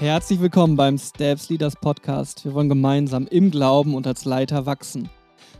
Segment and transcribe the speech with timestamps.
[0.00, 2.46] Herzlich willkommen beim Steps Leaders Podcast.
[2.46, 5.10] Wir wollen gemeinsam im Glauben und als Leiter wachsen.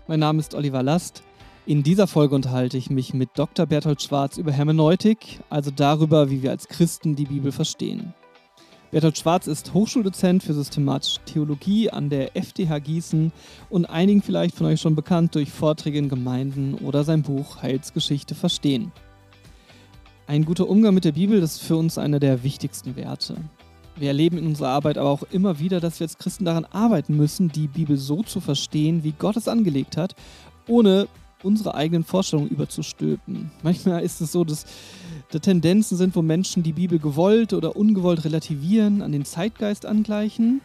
[0.08, 1.22] Mein Name ist Oliver Last.
[1.66, 3.66] In dieser Folge unterhalte ich mich mit Dr.
[3.66, 8.14] Berthold Schwarz über Hermeneutik, also darüber, wie wir als Christen die Bibel verstehen.
[8.90, 13.32] Bertolt Schwarz ist Hochschuldozent für systematische Theologie an der FDH Gießen
[13.68, 18.34] und einigen vielleicht von euch schon bekannt durch Vorträge in Gemeinden oder sein Buch Heilsgeschichte
[18.34, 18.90] verstehen.
[20.26, 23.36] Ein guter Umgang mit der Bibel ist für uns einer der wichtigsten Werte.
[23.96, 27.16] Wir erleben in unserer Arbeit aber auch immer wieder, dass wir als Christen daran arbeiten
[27.16, 30.14] müssen, die Bibel so zu verstehen, wie Gott es angelegt hat,
[30.66, 31.08] ohne
[31.42, 33.50] unsere eigenen Vorstellungen überzustülpen.
[33.62, 34.66] Manchmal ist es so, dass
[35.30, 40.60] da Tendenzen sind, wo Menschen die Bibel gewollt oder ungewollt relativieren, an den Zeitgeist angleichen.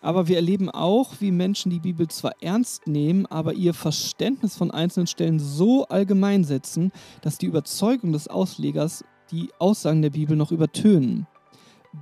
[0.00, 4.70] Aber wir erleben auch, wie Menschen die Bibel zwar ernst nehmen, aber ihr Verständnis von
[4.70, 10.52] einzelnen Stellen so allgemein setzen, dass die Überzeugung des Auslegers die Aussagen der Bibel noch
[10.52, 11.26] übertönen.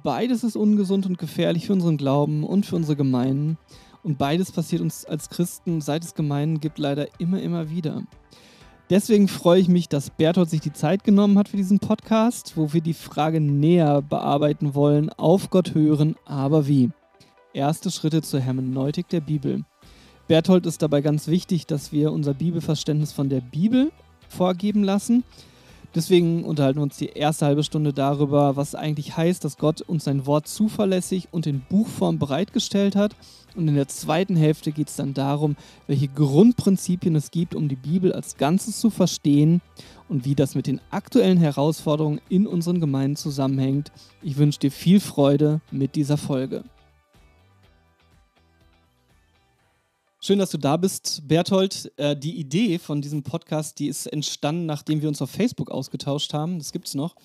[0.02, 3.58] Beides ist ungesund und gefährlich für unseren Glauben und für unsere Gemeinden.
[4.02, 8.02] Und beides passiert uns als Christen, seit es Gemeinden gibt, leider immer, immer wieder.
[8.88, 12.72] Deswegen freue ich mich, dass Berthold sich die Zeit genommen hat für diesen Podcast, wo
[12.72, 16.90] wir die Frage näher bearbeiten wollen, auf Gott hören, aber wie.
[17.52, 19.64] Erste Schritte zur Hermeneutik der Bibel.
[20.26, 23.92] Berthold ist dabei ganz wichtig, dass wir unser Bibelverständnis von der Bibel
[24.28, 25.22] vorgeben lassen
[25.94, 30.04] Deswegen unterhalten wir uns die erste halbe Stunde darüber, was eigentlich heißt, dass Gott uns
[30.04, 33.14] sein Wort zuverlässig und in Buchform bereitgestellt hat.
[33.54, 35.54] Und in der zweiten Hälfte geht es dann darum,
[35.86, 39.60] welche Grundprinzipien es gibt, um die Bibel als Ganzes zu verstehen
[40.08, 43.92] und wie das mit den aktuellen Herausforderungen in unseren Gemeinden zusammenhängt.
[44.22, 46.64] Ich wünsche dir viel Freude mit dieser Folge.
[50.24, 51.92] Schön, dass du da bist, Berthold.
[51.96, 56.32] Äh, die Idee von diesem Podcast, die ist entstanden, nachdem wir uns auf Facebook ausgetauscht
[56.32, 56.60] haben.
[56.60, 57.16] Das gibt es noch.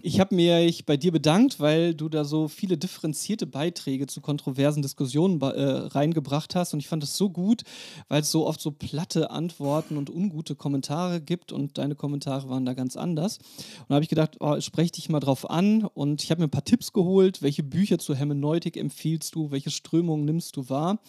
[0.00, 4.80] Ich habe mich bei dir bedankt, weil du da so viele differenzierte Beiträge zu kontroversen
[4.80, 5.44] Diskussionen äh,
[5.88, 6.72] reingebracht hast.
[6.72, 7.62] Und ich fand es so gut,
[8.08, 11.52] weil es so oft so platte Antworten und ungute Kommentare gibt.
[11.52, 13.36] Und deine Kommentare waren da ganz anders.
[13.36, 15.84] Und da habe ich gedacht, oh, spreche dich mal drauf an.
[15.84, 17.42] Und ich habe mir ein paar Tipps geholt.
[17.42, 19.50] Welche Bücher zur Hermeneutik empfiehlst du?
[19.50, 21.00] Welche Strömungen nimmst du wahr?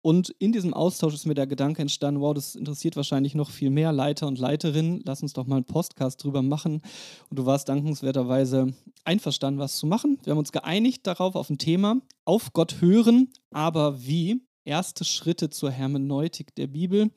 [0.00, 3.70] Und in diesem Austausch ist mir der Gedanke entstanden, wow, das interessiert wahrscheinlich noch viel
[3.70, 5.02] mehr Leiter und Leiterinnen.
[5.04, 6.82] Lass uns doch mal einen Podcast drüber machen.
[7.30, 8.74] Und du warst dankenswerterweise
[9.04, 10.18] einverstanden, was zu machen.
[10.24, 14.42] Wir haben uns geeinigt darauf auf ein Thema, auf Gott hören, aber wie?
[14.64, 17.10] Erste Schritte zur Hermeneutik der Bibel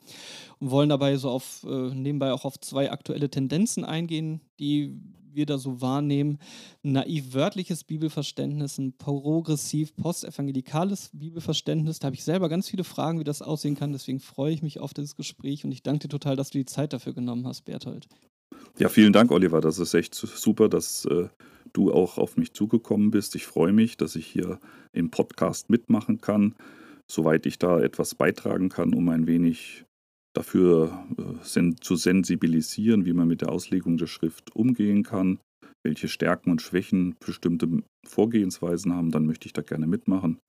[0.59, 4.99] und wollen dabei so auf äh, nebenbei auch auf zwei aktuelle Tendenzen eingehen, die
[5.35, 6.39] wir da so wahrnehmen.
[6.83, 11.99] Ein naiv-wörtliches Bibelverständnis, ein progressiv-postevangelikales Bibelverständnis.
[11.99, 13.93] Da habe ich selber ganz viele Fragen, wie das aussehen kann.
[13.93, 16.65] Deswegen freue ich mich auf dieses Gespräch und ich danke dir total, dass du die
[16.65, 18.07] Zeit dafür genommen hast, Berthold.
[18.77, 19.61] Ja, vielen Dank, Oliver.
[19.61, 21.29] Das ist echt super, dass äh,
[21.73, 23.35] du auch auf mich zugekommen bist.
[23.35, 24.59] Ich freue mich, dass ich hier
[24.91, 26.55] im Podcast mitmachen kann,
[27.07, 29.85] soweit ich da etwas beitragen kann, um ein wenig
[30.35, 35.39] dafür äh, zu sensibilisieren, wie man mit der Auslegung der Schrift umgehen kann,
[35.83, 37.67] welche Stärken und Schwächen bestimmte
[38.05, 40.39] Vorgehensweisen haben, dann möchte ich da gerne mitmachen.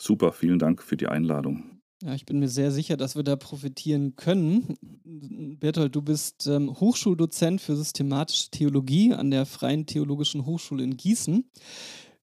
[0.00, 1.80] Super, vielen Dank für die Einladung.
[2.02, 4.76] Ja, ich bin mir sehr sicher, dass wir da profitieren können.
[5.58, 11.44] Bertolt, du bist ähm, Hochschuldozent für systematische Theologie an der Freien Theologischen Hochschule in Gießen.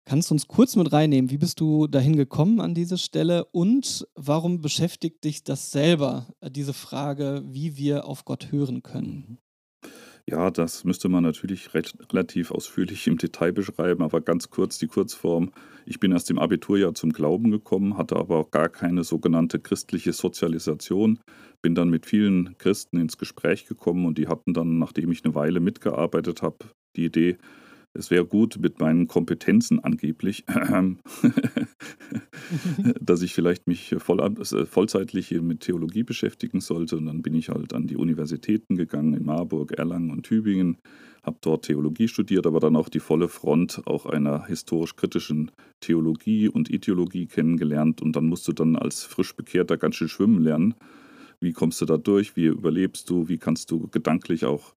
[0.06, 1.30] Kannst du uns kurz mit reinnehmen?
[1.30, 6.50] Wie bist du dahin gekommen an diese Stelle und warum beschäftigt dich das selber, äh,
[6.50, 9.38] diese Frage, wie wir auf Gott hören können?
[10.28, 15.52] Ja, das müsste man natürlich relativ ausführlich im Detail beschreiben, aber ganz kurz die Kurzform.
[15.86, 20.14] Ich bin erst im Abiturjahr zum Glauben gekommen, hatte aber auch gar keine sogenannte christliche
[20.14, 21.20] Sozialisation,
[21.62, 25.36] bin dann mit vielen Christen ins Gespräch gekommen und die hatten dann, nachdem ich eine
[25.36, 26.58] Weile mitgearbeitet habe,
[26.96, 27.38] die Idee,
[27.94, 30.46] es wäre gut mit meinen Kompetenzen angeblich,
[33.02, 36.98] dass ich vielleicht mich voll, äh, vollzeitlich mit Theologie beschäftigen sollte.
[36.98, 40.78] Und dann bin ich halt an die Universitäten gegangen in Marburg, Erlangen und Tübingen,
[41.24, 45.52] habe dort Theologie studiert, aber dann auch die volle Front auch einer historisch-kritischen
[45.82, 48.02] Theologie und Ideologie kennengelernt.
[48.02, 50.76] Und dann musst du dann als frisch Bekehrter ganz schön schwimmen lernen.
[51.42, 52.36] Wie kommst du da durch?
[52.36, 53.28] Wie überlebst du?
[53.28, 54.76] Wie kannst du gedanklich auch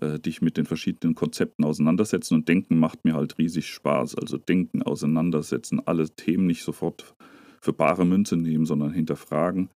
[0.00, 2.34] äh, dich mit den verschiedenen Konzepten auseinandersetzen.
[2.34, 4.16] Und Denken macht mir halt riesig Spaß.
[4.16, 7.14] Also Denken, auseinandersetzen, alle Themen nicht sofort
[7.60, 9.70] für bare Münze nehmen, sondern hinterfragen.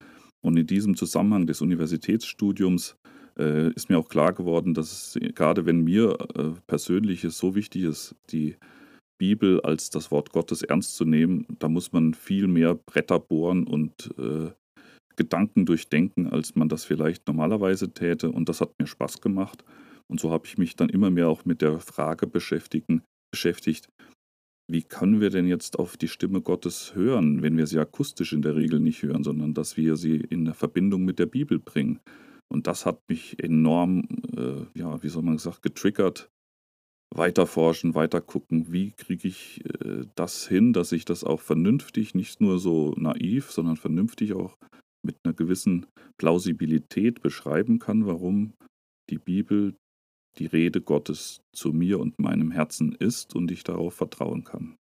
[0.42, 2.98] Und in diesem Zusammenhang des Universitätsstudiums
[3.38, 7.56] äh, ist mir auch klar geworden, dass es, gerade wenn mir äh, persönlich es so
[7.56, 8.56] wichtig ist, die
[9.18, 13.66] Bibel als das Wort Gottes ernst zu nehmen, da muss man viel mehr Bretter bohren
[13.66, 14.52] und äh,
[15.16, 18.30] Gedanken durchdenken, als man das vielleicht normalerweise täte.
[18.32, 19.64] Und das hat mir Spaß gemacht.
[20.12, 22.88] Und so habe ich mich dann immer mehr auch mit der Frage beschäftigt,
[24.68, 28.42] wie können wir denn jetzt auf die Stimme Gottes hören, wenn wir sie akustisch in
[28.42, 32.00] der Regel nicht hören, sondern dass wir sie in Verbindung mit der Bibel bringen.
[32.52, 36.30] Und das hat mich enorm, äh, ja, wie soll man sagen, getriggert,
[37.14, 42.60] weiterforschen, weitergucken, wie kriege ich äh, das hin, dass ich das auch vernünftig, nicht nur
[42.60, 44.58] so naiv, sondern vernünftig auch
[45.04, 45.86] mit einer gewissen
[46.18, 48.54] Plausibilität beschreiben kann, warum
[49.10, 49.76] die Bibel
[50.38, 54.78] die Rede Gottes zu mir und meinem Herzen ist und ich darauf vertrauen kann.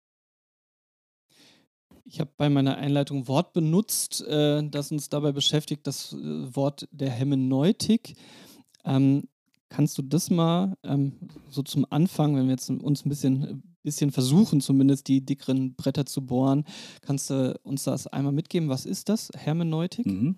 [2.03, 6.87] Ich habe bei meiner Einleitung Wort benutzt, äh, das uns dabei beschäftigt, das äh, Wort
[6.91, 8.15] der Hermeneutik.
[8.83, 9.23] Ähm,
[9.69, 11.13] kannst du das mal ähm,
[11.49, 16.05] so zum Anfang, wenn wir jetzt uns ein bisschen, bisschen versuchen, zumindest die dickeren Bretter
[16.05, 16.65] zu bohren,
[17.01, 18.69] kannst du uns das einmal mitgeben?
[18.69, 20.05] Was ist das, Hermeneutik?
[20.05, 20.37] Mhm.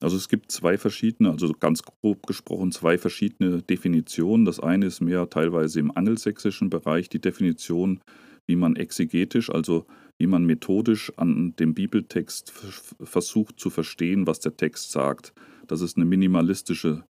[0.00, 4.44] Also es gibt zwei verschiedene, also ganz grob gesprochen, zwei verschiedene Definitionen.
[4.44, 8.00] Das eine ist mehr teilweise im angelsächsischen Bereich die Definition,
[8.46, 9.86] wie man exegetisch, also
[10.18, 12.52] wie man methodisch an dem Bibeltext
[13.00, 15.32] versucht zu verstehen, was der Text sagt.
[15.66, 17.04] Das ist eine minimalistische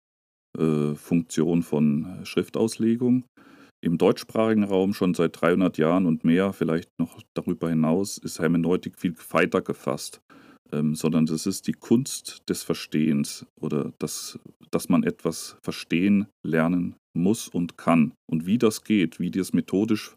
[0.59, 3.25] äh, Funktion von Schriftauslegung.
[3.81, 8.99] Im deutschsprachigen Raum schon seit 300 Jahren und mehr, vielleicht noch darüber hinaus, ist Hermeneutik
[8.99, 10.21] viel weiter gefasst
[10.73, 14.39] ähm, sondern das ist die Kunst des Verstehens oder das,
[14.71, 18.13] dass man etwas verstehen, lernen muss und kann.
[18.31, 20.17] Und wie das geht, wie das methodisch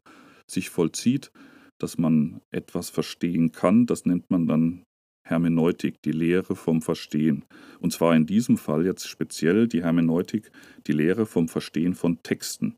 [0.50, 1.32] sich vollzieht,
[1.80, 4.84] dass man etwas verstehen kann, das nennt man dann
[5.28, 7.46] Hermeneutik, die Lehre vom Verstehen.
[7.80, 10.52] Und zwar in diesem Fall jetzt speziell die Hermeneutik,
[10.88, 12.76] die Lehre vom Verstehen von Texten.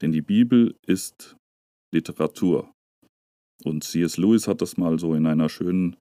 [0.00, 1.36] Denn die Bibel ist
[1.94, 2.72] Literatur.
[3.64, 4.16] Und C.S.
[4.16, 5.96] Lewis hat das mal so in einer schönen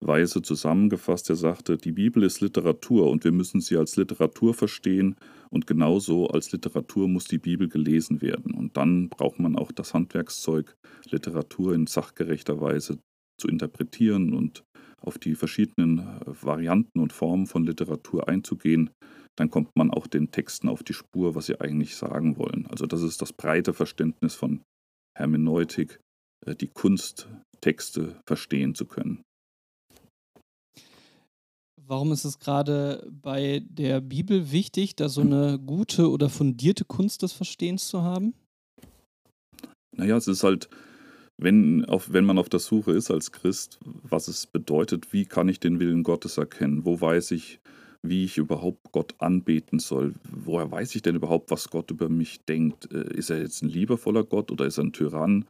[0.00, 1.30] Weise zusammengefasst.
[1.30, 5.16] Er sagte, die Bibel ist Literatur und wir müssen sie als Literatur verstehen
[5.50, 8.54] und genauso als Literatur muss die Bibel gelesen werden.
[8.54, 10.74] Und dann braucht man auch das Handwerkszeug,
[11.10, 12.98] Literatur in sachgerechter Weise
[13.38, 14.64] zu interpretieren und
[15.00, 18.90] auf die verschiedenen äh, Varianten und Formen von Literatur einzugehen.
[19.36, 22.66] Dann kommt man auch den Texten auf die Spur, was sie eigentlich sagen wollen.
[22.66, 24.62] Also das ist das breite Verständnis von
[25.16, 26.00] Hermeneutik,
[26.46, 27.28] äh, die Kunst,
[27.60, 29.22] Texte verstehen zu können.
[31.88, 37.22] Warum ist es gerade bei der Bibel wichtig, da so eine gute oder fundierte Kunst
[37.22, 38.34] des Verstehens zu haben?
[39.92, 40.68] Naja, es ist halt,
[41.38, 45.48] wenn, auf, wenn man auf der Suche ist als Christ, was es bedeutet, wie kann
[45.48, 46.84] ich den Willen Gottes erkennen?
[46.84, 47.60] Wo weiß ich,
[48.02, 50.14] wie ich überhaupt Gott anbeten soll?
[50.28, 52.92] Woher weiß ich denn überhaupt, was Gott über mich denkt?
[52.92, 55.44] Äh, ist er jetzt ein liebevoller Gott oder ist er ein Tyrann?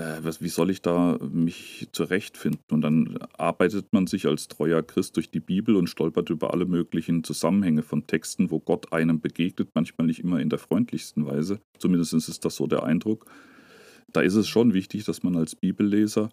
[0.00, 2.64] Äh, wie soll ich da mich zurechtfinden?
[2.70, 6.64] Und dann arbeitet man sich als treuer Christ durch die Bibel und stolpert über alle
[6.64, 11.60] möglichen Zusammenhänge von Texten, wo Gott einem begegnet, manchmal nicht immer in der freundlichsten Weise.
[11.78, 13.26] Zumindest ist das so der Eindruck.
[14.12, 16.30] Da ist es schon wichtig, dass man als Bibelleser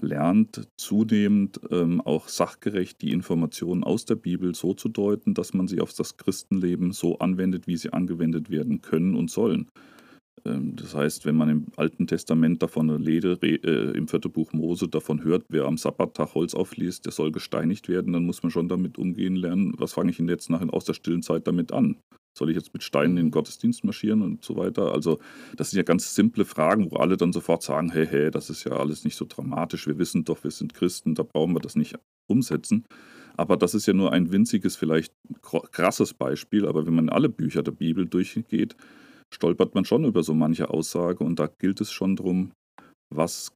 [0.00, 5.68] lernt, zunehmend ähm, auch sachgerecht die Informationen aus der Bibel so zu deuten, dass man
[5.68, 9.68] sie auf das Christenleben so anwendet, wie sie angewendet werden können und sollen.
[10.44, 14.88] Ähm, das heißt, wenn man im Alten Testament davon Lede, äh, im vierten Buch Mose
[14.88, 18.68] davon hört, wer am Sabbattag Holz aufliest, der soll gesteinigt werden, dann muss man schon
[18.68, 21.96] damit umgehen lernen, was fange ich denn jetzt nach, aus der stillen Zeit damit an?
[22.32, 24.92] Soll ich jetzt mit Steinen in den Gottesdienst marschieren und so weiter?
[24.92, 25.18] Also,
[25.56, 28.62] das sind ja ganz simple Fragen, wo alle dann sofort sagen: Hey, hey, das ist
[28.62, 29.88] ja alles nicht so dramatisch.
[29.88, 31.96] Wir wissen doch, wir sind Christen, da brauchen wir das nicht
[32.28, 32.84] umsetzen.
[33.36, 36.66] Aber das ist ja nur ein winziges, vielleicht krasses Beispiel.
[36.66, 38.76] Aber wenn man alle Bücher der Bibel durchgeht,
[39.32, 42.52] stolpert man schon über so manche Aussage und da gilt es schon darum,
[43.12, 43.52] was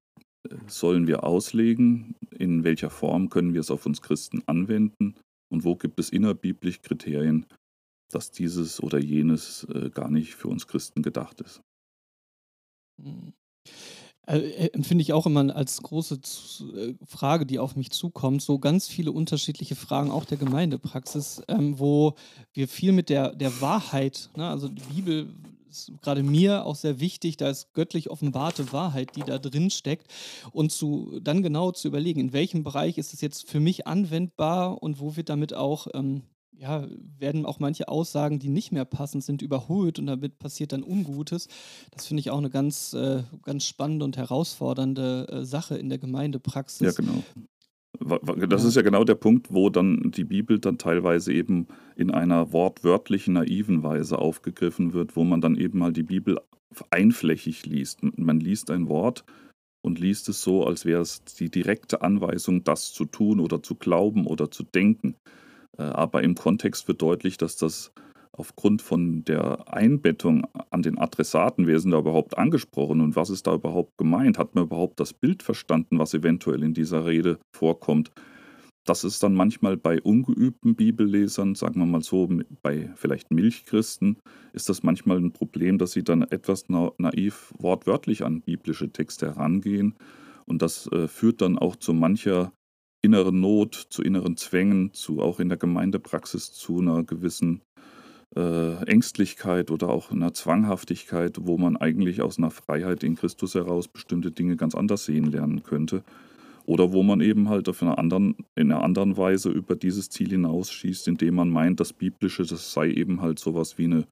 [0.48, 5.14] äh, sollen wir auslegen, in welcher Form können wir es auf uns Christen anwenden
[5.52, 7.46] und wo gibt es innerbiblisch Kriterien,
[8.10, 11.60] dass dieses oder jenes äh, gar nicht für uns Christen gedacht ist.
[14.26, 16.18] Äh, empfinde ich auch immer als große
[17.04, 18.40] Frage, die auf mich zukommt.
[18.40, 22.14] So ganz viele unterschiedliche Fragen, auch der Gemeindepraxis, ähm, wo
[22.54, 25.28] wir viel mit der, der Wahrheit, ne, also die Bibel
[25.74, 30.06] ist gerade mir auch sehr wichtig, da ist göttlich offenbarte Wahrheit, die da drin steckt.
[30.52, 34.82] Und zu, dann genau zu überlegen, in welchem Bereich ist es jetzt für mich anwendbar
[34.82, 36.22] und wo wird damit auch ähm,
[36.56, 36.86] ja,
[37.18, 41.48] werden auch manche Aussagen, die nicht mehr passend sind, überholt und damit passiert dann Ungutes.
[41.90, 45.98] Das finde ich auch eine ganz, äh, ganz spannende und herausfordernde äh, Sache in der
[45.98, 46.80] Gemeindepraxis.
[46.80, 47.24] Ja, genau.
[48.48, 52.52] Das ist ja genau der Punkt, wo dann die Bibel dann teilweise eben in einer
[52.52, 56.38] wortwörtlichen, naiven Weise aufgegriffen wird, wo man dann eben mal die Bibel
[56.90, 58.00] einflächig liest.
[58.16, 59.24] Man liest ein Wort
[59.82, 63.74] und liest es so, als wäre es die direkte Anweisung, das zu tun oder zu
[63.74, 65.14] glauben oder zu denken.
[65.78, 67.92] Äh, aber im Kontext wird deutlich, dass das
[68.36, 73.30] aufgrund von der Einbettung an den Adressaten, wer ist denn da überhaupt angesprochen und was
[73.30, 74.38] ist da überhaupt gemeint?
[74.38, 78.10] Hat man überhaupt das Bild verstanden, was eventuell in dieser Rede vorkommt?
[78.84, 82.28] Das ist dann manchmal bei ungeübten Bibellesern, sagen wir mal so,
[82.62, 84.18] bei vielleicht Milchchristen,
[84.52, 89.94] ist das manchmal ein Problem, dass sie dann etwas naiv wortwörtlich an biblische Texte herangehen.
[90.44, 92.52] Und das äh, führt dann auch zu mancher
[93.00, 97.62] inneren Not, zu inneren Zwängen, zu auch in der Gemeindepraxis zu einer gewissen
[98.36, 103.88] äh, Ängstlichkeit oder auch einer Zwanghaftigkeit, wo man eigentlich aus einer Freiheit in Christus heraus
[103.88, 106.02] bestimmte Dinge ganz anders sehen lernen könnte.
[106.66, 110.30] Oder wo man eben halt auf einer anderen, in einer anderen Weise über dieses Ziel
[110.30, 114.06] hinausschießt, indem man meint, das Biblische, das sei eben halt sowas wie eine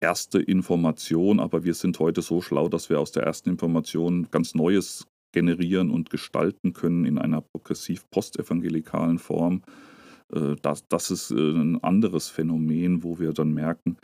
[0.00, 4.54] erste Information, aber wir sind heute so schlau, dass wir aus der ersten Information ganz
[4.54, 9.62] Neues generieren und gestalten können in einer progressiv postevangelikalen Form.
[10.32, 13.96] Äh, das, das ist äh, ein anderes Phänomen, wo wir dann merken,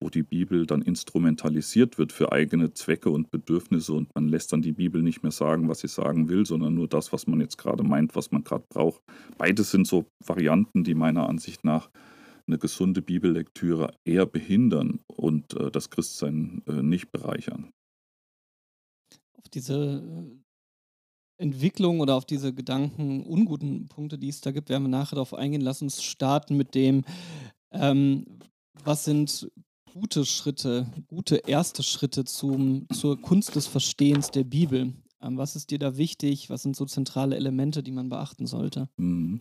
[0.00, 4.60] wo die Bibel dann instrumentalisiert wird für eigene Zwecke und Bedürfnisse und man lässt dann
[4.60, 7.56] die Bibel nicht mehr sagen, was sie sagen will, sondern nur das, was man jetzt
[7.56, 9.00] gerade meint, was man gerade braucht.
[9.38, 11.88] Beides sind so Varianten, die meiner Ansicht nach
[12.46, 17.70] eine gesunde Bibellektüre eher behindern und äh, das Christsein äh, nicht bereichern.
[19.38, 20.02] Auf diese
[21.38, 25.34] Entwicklung oder auf diese Gedanken, unguten Punkte, die es da gibt, werden wir nachher darauf
[25.34, 25.60] eingehen.
[25.60, 27.04] Lass uns starten mit dem,
[27.72, 28.24] ähm,
[28.84, 29.50] was sind
[29.92, 34.92] gute Schritte, gute erste Schritte zum, zur Kunst des Verstehens der Bibel?
[35.22, 36.50] Ähm, was ist dir da wichtig?
[36.50, 38.88] Was sind so zentrale Elemente, die man beachten sollte?
[38.96, 39.40] Mhm.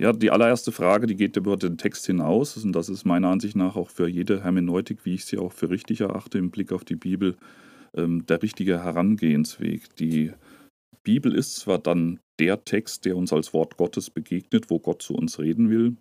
[0.00, 2.56] Ja, die allererste Frage, die geht über den Text hinaus.
[2.56, 5.70] Und das ist meiner Ansicht nach auch für jede Hermeneutik, wie ich sie auch für
[5.70, 7.36] richtig erachte im Blick auf die Bibel,
[7.94, 9.94] ähm, der richtige Herangehensweg.
[9.96, 10.32] Die
[11.04, 15.14] Bibel ist zwar dann der Text, der uns als Wort Gottes begegnet, wo Gott zu
[15.14, 15.96] uns reden will,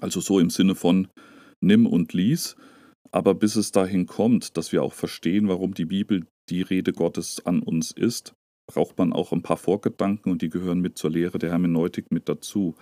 [0.00, 1.08] also so im Sinne von
[1.60, 2.56] nimm und lies,
[3.12, 7.44] aber bis es dahin kommt, dass wir auch verstehen, warum die Bibel die Rede Gottes
[7.44, 8.34] an uns ist,
[8.68, 12.28] braucht man auch ein paar Vorgedanken und die gehören mit zur Lehre der Hermeneutik mit
[12.28, 12.76] dazu.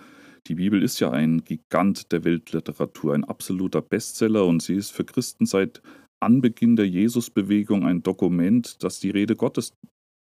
[0.47, 5.03] Die Bibel ist ja ein Gigant der Weltliteratur, ein absoluter Bestseller und sie ist für
[5.03, 5.81] Christen seit
[6.21, 9.73] Anbeginn der Jesusbewegung ein Dokument, das die Rede Gottes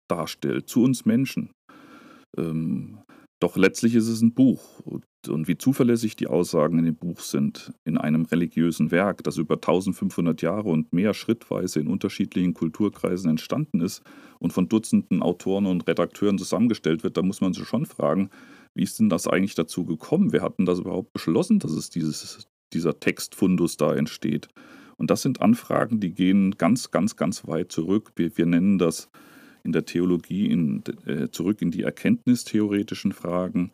[0.07, 1.51] darstellt, zu uns Menschen.
[2.37, 2.99] Ähm,
[3.39, 4.79] doch letztlich ist es ein Buch.
[5.27, 9.55] Und wie zuverlässig die Aussagen in dem Buch sind, in einem religiösen Werk, das über
[9.55, 14.03] 1500 Jahre und mehr schrittweise in unterschiedlichen Kulturkreisen entstanden ist
[14.39, 18.29] und von Dutzenden Autoren und Redakteuren zusammengestellt wird, da muss man sich schon fragen,
[18.73, 20.31] wie ist denn das eigentlich dazu gekommen?
[20.31, 24.47] Wer hat denn das überhaupt beschlossen, dass es dieses, dieser Textfundus da entsteht?
[24.97, 28.11] Und das sind Anfragen, die gehen ganz, ganz, ganz weit zurück.
[28.15, 29.09] Wir, wir nennen das
[29.67, 33.71] in der Theologie in, äh, zurück in die erkenntnistheoretischen Fragen.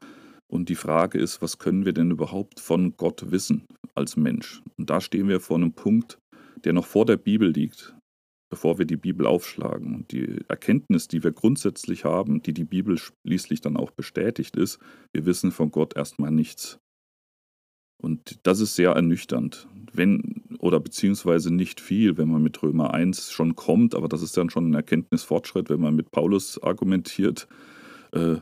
[0.47, 4.61] Und die Frage ist, was können wir denn überhaupt von Gott wissen als Mensch?
[4.77, 6.17] Und da stehen wir vor einem Punkt,
[6.63, 7.95] der noch vor der Bibel liegt,
[8.49, 9.95] bevor wir die Bibel aufschlagen.
[9.95, 14.79] Und die Erkenntnis, die wir grundsätzlich haben, die die Bibel schließlich dann auch bestätigt ist,
[15.13, 16.79] wir wissen von Gott erstmal nichts.
[18.01, 19.67] Und das ist sehr ernüchternd.
[19.93, 24.37] Wenn, oder beziehungsweise nicht viel, wenn man mit Römer 1 schon kommt, aber das ist
[24.37, 27.49] dann schon ein Erkenntnisfortschritt, wenn man mit Paulus argumentiert.
[28.13, 28.37] Äh,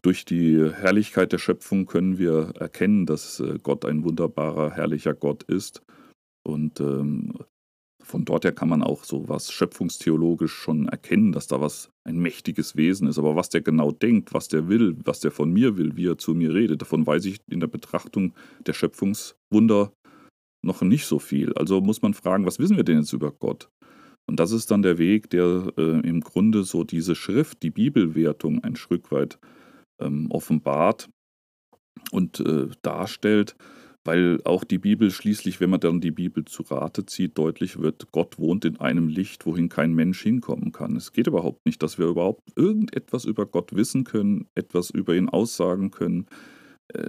[0.00, 5.42] durch die Herrlichkeit der Schöpfung können wir erkennen, dass äh, Gott ein wunderbarer, herrlicher Gott
[5.42, 5.82] ist.
[6.44, 7.34] Und ähm,
[8.02, 12.18] von dort her kann man auch so was schöpfungstheologisch schon erkennen, dass da was ein
[12.18, 13.18] mächtiges Wesen ist.
[13.18, 16.16] Aber was der genau denkt, was der will, was der von mir will, wie er
[16.16, 18.32] zu mir redet, davon weiß ich in der Betrachtung
[18.64, 19.92] der Schöpfungswunder
[20.66, 21.52] noch nicht so viel.
[21.54, 23.70] Also muss man fragen, was wissen wir denn jetzt über Gott?
[24.26, 28.62] Und das ist dann der Weg, der äh, im Grunde so diese Schrift, die Bibelwertung
[28.64, 29.38] ein Stück weit
[30.00, 31.08] ähm, offenbart
[32.10, 33.56] und äh, darstellt
[34.06, 38.12] weil auch die Bibel schließlich, wenn man dann die Bibel zu Rate zieht, deutlich wird,
[38.12, 40.96] Gott wohnt in einem Licht, wohin kein Mensch hinkommen kann.
[40.96, 45.28] Es geht überhaupt nicht, dass wir überhaupt irgendetwas über Gott wissen können, etwas über ihn
[45.28, 46.26] aussagen können,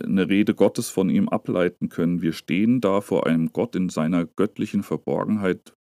[0.03, 2.21] eine Rede Gottes von ihm ableiten können.
[2.21, 5.73] Wir stehen da vor einem Gott in seiner göttlichen Verborgenheit,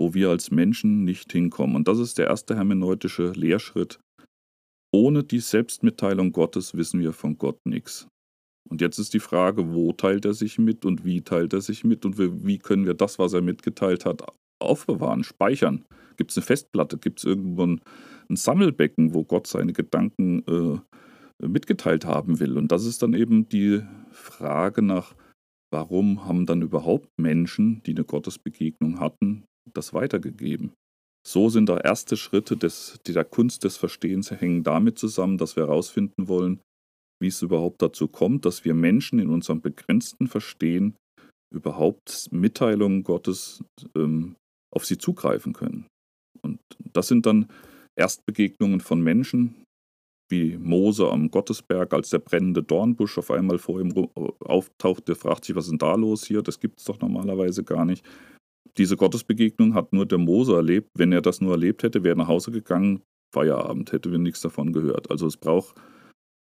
[0.00, 1.76] wo wir als Menschen nicht hinkommen.
[1.76, 4.00] Und das ist der erste hermeneutische Lehrschritt.
[4.92, 8.08] Ohne die Selbstmitteilung Gottes wissen wir von Gott nichts.
[8.68, 11.84] Und jetzt ist die Frage, wo teilt er sich mit und wie teilt er sich
[11.84, 14.22] mit und wie können wir das, was er mitgeteilt hat,
[14.60, 15.84] aufbewahren, speichern?
[16.16, 16.98] Gibt es eine Festplatte?
[16.98, 17.80] Gibt es irgendwo ein,
[18.28, 20.78] ein, Sammelbecken, wo Gott seine Gedanken äh,
[21.40, 22.56] mitgeteilt haben will?
[22.56, 25.14] Und das ist dann eben die Frage nach,
[25.72, 30.72] warum haben dann überhaupt Menschen, die eine Gottesbegegnung hatten, das weitergegeben?
[31.26, 35.64] So sind da erste Schritte des, der Kunst des Verstehens hängen damit zusammen, dass wir
[35.64, 36.60] herausfinden wollen,
[37.20, 40.96] wie es überhaupt dazu kommt, dass wir Menschen in unserem begrenzten Verstehen
[41.54, 43.62] überhaupt Mitteilungen Gottes
[43.94, 44.36] ähm,
[44.74, 45.86] auf sie zugreifen können.
[46.42, 46.60] Und
[46.92, 47.48] das sind dann
[47.98, 49.56] Erstbegegnungen von Menschen,
[50.30, 53.92] wie Mose am Gottesberg, als der brennende Dornbusch auf einmal vor ihm
[54.40, 56.42] auftaucht, der fragt sich, was ist denn da los hier?
[56.42, 58.04] Das gibt es doch normalerweise gar nicht.
[58.78, 60.88] Diese Gottesbegegnung hat nur der Mose erlebt.
[60.94, 64.40] Wenn er das nur erlebt hätte, wäre er nach Hause gegangen, Feierabend, hätte wir nichts
[64.40, 65.10] davon gehört.
[65.10, 65.74] Also es braucht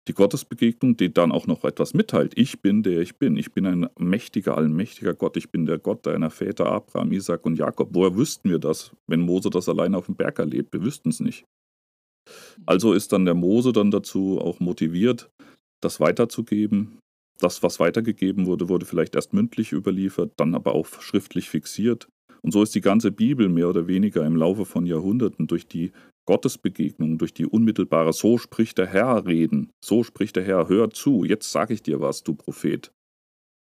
[0.09, 2.33] die Gottesbegegnung, die dann auch noch etwas mitteilt.
[2.37, 3.37] Ich bin der ich bin.
[3.37, 5.37] Ich bin ein mächtiger, allmächtiger Gott.
[5.37, 7.90] Ich bin der Gott deiner Väter Abraham, Isaac und Jakob.
[7.92, 10.73] Woher wüssten wir das, wenn Mose das alleine auf dem Berg erlebt?
[10.73, 11.45] Wir wüssten es nicht.
[12.66, 15.30] Also ist dann der Mose dann dazu auch motiviert,
[15.80, 16.99] das weiterzugeben.
[17.40, 22.08] Das, was weitergegeben wurde, wurde vielleicht erst mündlich überliefert, dann aber auch schriftlich fixiert.
[22.42, 25.92] Und so ist die ganze Bibel mehr oder weniger im Laufe von Jahrhunderten durch die
[26.26, 31.25] Gottesbegegnung, durch die unmittelbare So spricht der Herr reden, so spricht der Herr, hör zu,
[31.25, 32.92] jetzt sage ich dir was, du Prophet.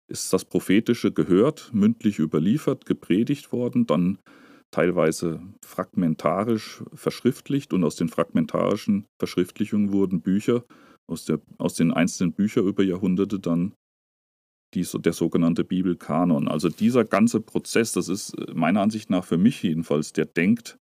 [0.09, 4.17] Ist das Prophetische gehört, mündlich überliefert, gepredigt worden, dann
[4.73, 10.63] teilweise fragmentarisch verschriftlicht und aus den fragmentarischen Verschriftlichungen wurden Bücher,
[11.09, 13.73] aus, der, aus den einzelnen Büchern über Jahrhunderte dann
[14.73, 16.47] die, der sogenannte Bibelkanon.
[16.47, 20.77] Also dieser ganze Prozess, das ist meiner Ansicht nach für mich jedenfalls, der denkt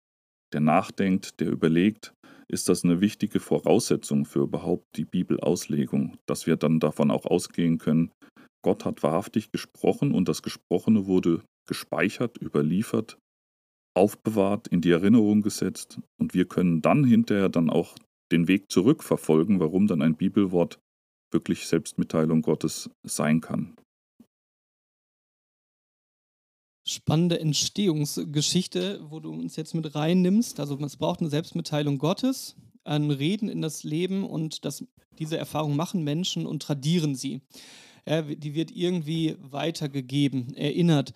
[0.52, 2.14] der nachdenkt, der überlegt,
[2.49, 7.78] ist das eine wichtige Voraussetzung für überhaupt die Bibelauslegung, dass wir dann davon auch ausgehen
[7.78, 8.10] können,
[8.62, 13.16] Gott hat wahrhaftig gesprochen und das Gesprochene wurde gespeichert, überliefert,
[13.94, 17.97] aufbewahrt, in die Erinnerung gesetzt und wir können dann hinterher dann auch
[18.32, 20.78] den Weg zurückverfolgen, warum dann ein Bibelwort
[21.32, 23.76] wirklich Selbstmitteilung Gottes sein kann
[26.90, 30.61] spannende Entstehungsgeschichte, wo du uns jetzt mit reinnimmst.
[30.61, 34.85] Also es braucht eine Selbstmitteilung Gottes, ein Reden in das Leben und das,
[35.18, 37.42] diese Erfahrung machen Menschen und tradieren sie.
[38.06, 41.12] Ja, die wird irgendwie weitergegeben, erinnert.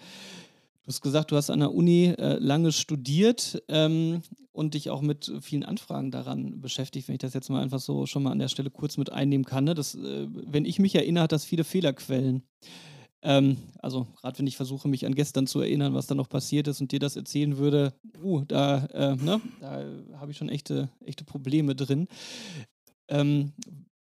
[0.85, 4.21] Du hast gesagt, du hast an der Uni äh, lange studiert ähm,
[4.52, 8.04] und dich auch mit vielen Anfragen daran beschäftigt, wenn ich das jetzt mal einfach so
[8.04, 9.65] schon mal an der Stelle kurz mit einnehmen kann.
[9.65, 9.75] Ne?
[9.75, 12.43] Das, äh, wenn ich mich erinnere, hat das viele Fehlerquellen.
[13.23, 16.69] Ähm, also gerade wenn ich versuche, mich an gestern zu erinnern, was da noch passiert
[16.69, 19.87] ist und dir das erzählen würde, uh, da, äh, ne, da
[20.21, 22.08] habe ich schon echte, echte Probleme drin.
[23.08, 23.52] Ähm,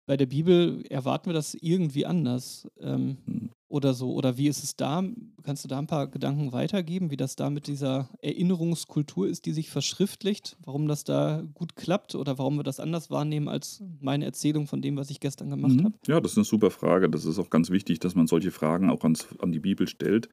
[0.06, 3.50] bei der Bibel erwarten wir das irgendwie anders ähm, hm.
[3.68, 4.12] oder so.
[4.12, 5.02] Oder wie ist es da?
[5.42, 9.52] Kannst du da ein paar Gedanken weitergeben, wie das da mit dieser Erinnerungskultur ist, die
[9.52, 10.56] sich verschriftlicht?
[10.62, 14.82] Warum das da gut klappt oder warum wir das anders wahrnehmen als meine Erzählung von
[14.82, 15.84] dem, was ich gestern gemacht mhm.
[15.84, 15.94] habe?
[16.06, 17.08] Ja, das ist eine super Frage.
[17.08, 20.28] Das ist auch ganz wichtig, dass man solche Fragen auch ans, an die Bibel stellt.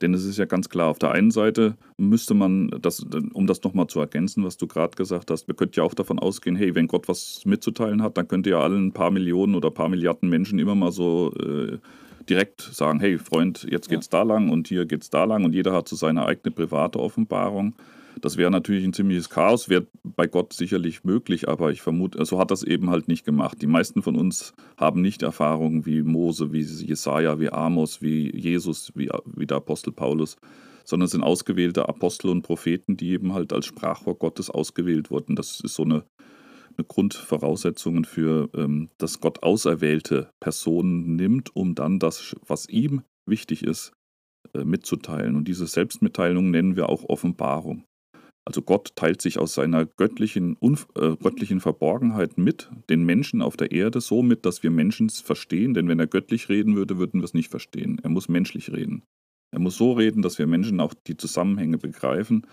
[0.00, 3.62] Denn es ist ja ganz klar, auf der einen Seite müsste man, das, um das
[3.62, 6.74] nochmal zu ergänzen, was du gerade gesagt hast, wir könnten ja auch davon ausgehen, hey,
[6.74, 9.88] wenn Gott was mitzuteilen hat, dann könnte ja allen ein paar Millionen oder ein paar
[9.88, 11.78] Milliarden Menschen immer mal so äh,
[12.28, 14.18] direkt sagen, hey Freund, jetzt geht's ja.
[14.18, 17.74] da lang und hier geht's da lang und jeder hat so seine eigene private Offenbarung.
[18.20, 22.38] Das wäre natürlich ein ziemliches Chaos, wäre bei Gott sicherlich möglich, aber ich vermute, so
[22.38, 23.60] hat das eben halt nicht gemacht.
[23.62, 28.92] Die meisten von uns haben nicht Erfahrungen wie Mose, wie Jesaja, wie Amos, wie Jesus,
[28.94, 30.36] wie, wie der Apostel Paulus,
[30.84, 35.36] sondern sind ausgewählte Apostel und Propheten, die eben halt als Sprachrohr Gottes ausgewählt wurden.
[35.36, 36.04] Das ist so eine,
[36.76, 43.62] eine Grundvoraussetzung für, ähm, dass Gott auserwählte Personen nimmt, um dann das, was ihm wichtig
[43.62, 43.92] ist,
[44.54, 45.36] äh, mitzuteilen.
[45.36, 47.84] Und diese Selbstmitteilung nennen wir auch Offenbarung.
[48.46, 50.56] Also Gott teilt sich aus seiner göttlichen,
[50.96, 55.20] äh, göttlichen Verborgenheit mit den Menschen auf der Erde so mit, dass wir Menschen es
[55.20, 55.74] verstehen.
[55.74, 58.00] Denn wenn er göttlich reden würde, würden wir es nicht verstehen.
[58.02, 59.02] Er muss menschlich reden.
[59.52, 62.46] Er muss so reden, dass wir Menschen auch die Zusammenhänge begreifen.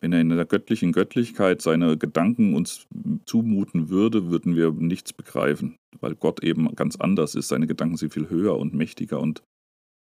[0.00, 2.86] Wenn er in der göttlichen Göttlichkeit seine Gedanken uns
[3.26, 7.48] zumuten würde, würden wir nichts begreifen, weil Gott eben ganz anders ist.
[7.48, 9.42] Seine Gedanken sind viel höher und mächtiger und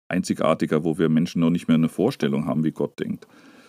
[0.08, 3.26] einzigartiger, wo wir Menschen noch nicht mehr eine Vorstellung haben, wie Gott denkt.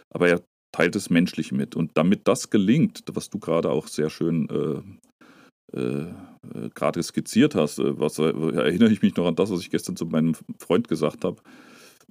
[0.10, 0.42] Aber er
[0.74, 1.76] teilt es menschlich mit.
[1.76, 7.56] Und damit das gelingt, was du gerade auch sehr schön äh, äh, äh gerade skizziert
[7.56, 10.36] hast, äh, was, äh, erinnere ich mich noch an das, was ich gestern zu meinem
[10.60, 11.42] Freund gesagt habe.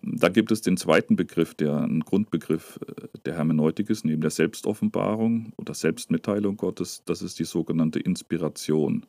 [0.05, 2.81] Da gibt es den zweiten Begriff, der ein Grundbegriff
[3.25, 9.07] der Hermeneutik ist, neben der Selbstoffenbarung oder Selbstmitteilung Gottes, das ist die sogenannte Inspiration.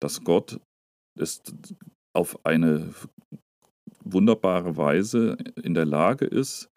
[0.00, 0.60] Dass Gott
[1.18, 1.40] es
[2.14, 2.92] auf eine
[4.04, 6.68] wunderbare Weise in der Lage ist,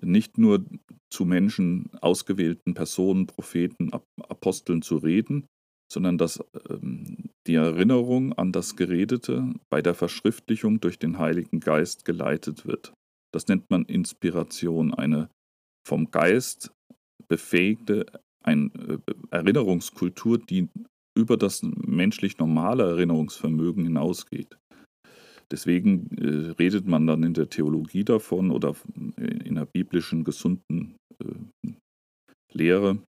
[0.00, 0.64] nicht nur
[1.10, 5.46] zu Menschen, ausgewählten Personen, Propheten, Aposteln zu reden,
[5.92, 12.04] sondern dass ähm, die Erinnerung an das Geredete bei der Verschriftlichung durch den Heiligen Geist
[12.04, 12.92] geleitet wird.
[13.32, 15.28] Das nennt man Inspiration, eine
[15.86, 16.72] vom Geist
[17.28, 18.06] befähigte
[18.42, 18.98] eine äh,
[19.30, 20.68] Erinnerungskultur, die
[21.16, 24.58] über das menschlich normale Erinnerungsvermögen hinausgeht.
[25.50, 28.74] Deswegen äh, redet man dann in der Theologie davon oder
[29.16, 31.70] in der biblischen gesunden äh,
[32.52, 32.98] Lehre,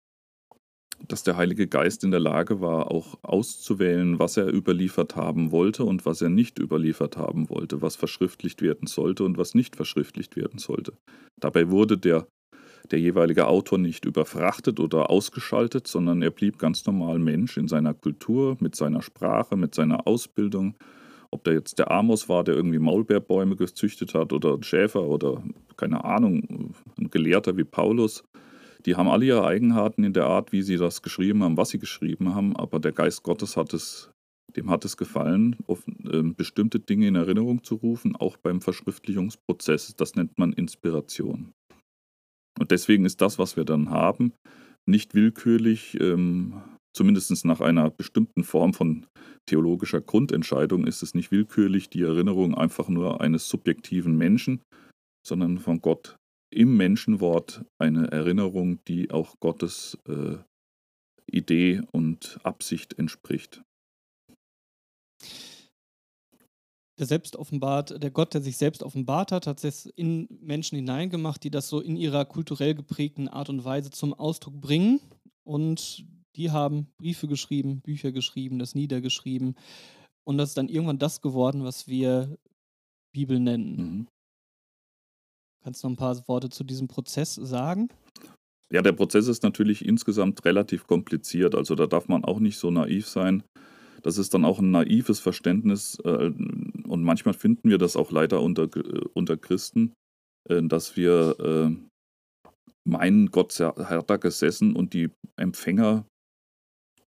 [1.08, 5.84] dass der Heilige Geist in der Lage war, auch auszuwählen, was er überliefert haben wollte
[5.84, 10.36] und was er nicht überliefert haben wollte, was verschriftlicht werden sollte und was nicht verschriftlicht
[10.36, 10.94] werden sollte.
[11.40, 12.26] Dabei wurde der,
[12.90, 17.94] der jeweilige Autor nicht überfrachtet oder ausgeschaltet, sondern er blieb ganz normal Mensch in seiner
[17.94, 20.74] Kultur, mit seiner Sprache, mit seiner Ausbildung.
[21.30, 25.42] Ob der jetzt der Amos war, der irgendwie Maulbeerbäume gezüchtet hat oder ein Schäfer oder
[25.76, 28.24] keine Ahnung, ein Gelehrter wie Paulus
[28.86, 31.78] die haben alle ihre Eigenheiten in der Art, wie sie das geschrieben haben, was sie
[31.78, 34.10] geschrieben haben, aber der Geist Gottes hat es,
[34.56, 39.96] dem hat es gefallen, auf, äh, bestimmte Dinge in Erinnerung zu rufen, auch beim Verschriftlichungsprozess.
[39.96, 41.52] Das nennt man Inspiration.
[42.58, 44.32] Und deswegen ist das, was wir dann haben,
[44.86, 46.62] nicht willkürlich, ähm,
[46.96, 49.06] zumindest nach einer bestimmten Form von
[49.46, 54.62] theologischer Grundentscheidung, ist es nicht willkürlich die Erinnerung einfach nur eines subjektiven Menschen,
[55.24, 56.16] sondern von Gott
[56.50, 60.36] im Menschenwort eine Erinnerung, die auch Gottes äh,
[61.30, 63.62] Idee und Absicht entspricht.
[66.98, 71.44] Der selbst offenbart, der Gott, der sich selbst offenbart hat, hat es in Menschen hineingemacht,
[71.44, 75.00] die das so in ihrer kulturell geprägten Art und Weise zum Ausdruck bringen.
[75.44, 79.56] Und die haben Briefe geschrieben, Bücher geschrieben, das niedergeschrieben.
[80.24, 82.36] Und das ist dann irgendwann das geworden, was wir
[83.14, 83.76] Bibel nennen.
[83.76, 84.06] Mhm.
[85.64, 87.88] Kannst du noch ein paar Worte zu diesem Prozess sagen?
[88.72, 91.54] Ja, der Prozess ist natürlich insgesamt relativ kompliziert.
[91.54, 93.42] Also da darf man auch nicht so naiv sein.
[94.02, 96.30] Das ist dann auch ein naives Verständnis äh,
[96.86, 99.94] und manchmal finden wir das auch leider unter, äh, unter Christen,
[100.48, 101.76] äh, dass wir
[102.84, 106.06] meinen, Gott hat da gesessen und die Empfänger,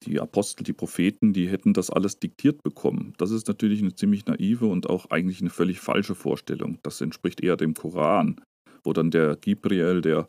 [0.03, 3.13] die Apostel, die Propheten, die hätten das alles diktiert bekommen.
[3.17, 6.79] Das ist natürlich eine ziemlich naive und auch eigentlich eine völlig falsche Vorstellung.
[6.83, 8.41] Das entspricht eher dem Koran
[8.83, 10.27] wo dann der Gibriel, der,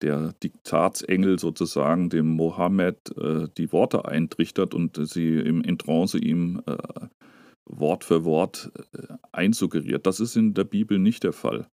[0.00, 6.62] der Diktatsengel sozusagen, dem Mohammed äh, die Worte eintrichtert und sie im, in Trance ihm
[6.66, 6.76] äh,
[7.64, 10.06] Wort für Wort äh, einsuggeriert.
[10.06, 11.66] Das ist in der Bibel nicht der Fall.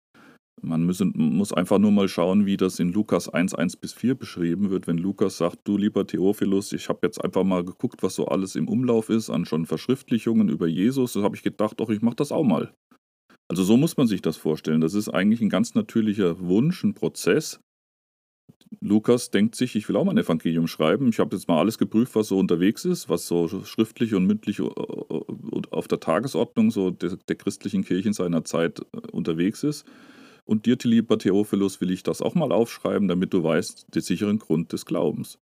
[0.63, 4.15] Man müssen, muss einfach nur mal schauen, wie das in Lukas 1, 1 bis 4
[4.15, 4.87] beschrieben wird.
[4.87, 8.57] Wenn Lukas sagt, du lieber Theophilus, ich habe jetzt einfach mal geguckt, was so alles
[8.57, 12.17] im Umlauf ist an schon Verschriftlichungen über Jesus, da habe ich gedacht, doch, ich mache
[12.17, 12.73] das auch mal.
[13.49, 14.81] Also so muss man sich das vorstellen.
[14.81, 17.61] Das ist eigentlich ein ganz natürlicher Wunsch, ein Prozess.
[18.81, 21.09] Lukas denkt sich, ich will auch mal ein Evangelium schreiben.
[21.09, 24.59] Ich habe jetzt mal alles geprüft, was so unterwegs ist, was so schriftlich und mündlich
[24.59, 24.65] äh,
[25.71, 29.87] auf der Tagesordnung so der, der christlichen Kirche in seiner Zeit äh, unterwegs ist.
[30.49, 34.39] Und dir, lieber Theophilus, will ich das auch mal aufschreiben, damit du weißt, den sicheren
[34.39, 35.39] Grund des Glaubens.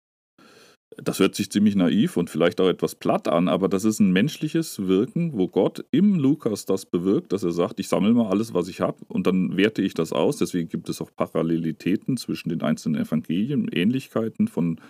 [0.97, 4.13] Das hört sich ziemlich naiv und vielleicht auch etwas platt an, aber das ist ein
[4.13, 8.53] menschliches Wirken, wo Gott im Lukas das bewirkt, dass er sagt, ich sammle mal alles,
[8.53, 10.39] was ich habe und dann werte ich das aus.
[10.39, 14.81] Deswegen gibt es auch Parallelitäten zwischen den einzelnen Evangelien, Ähnlichkeiten von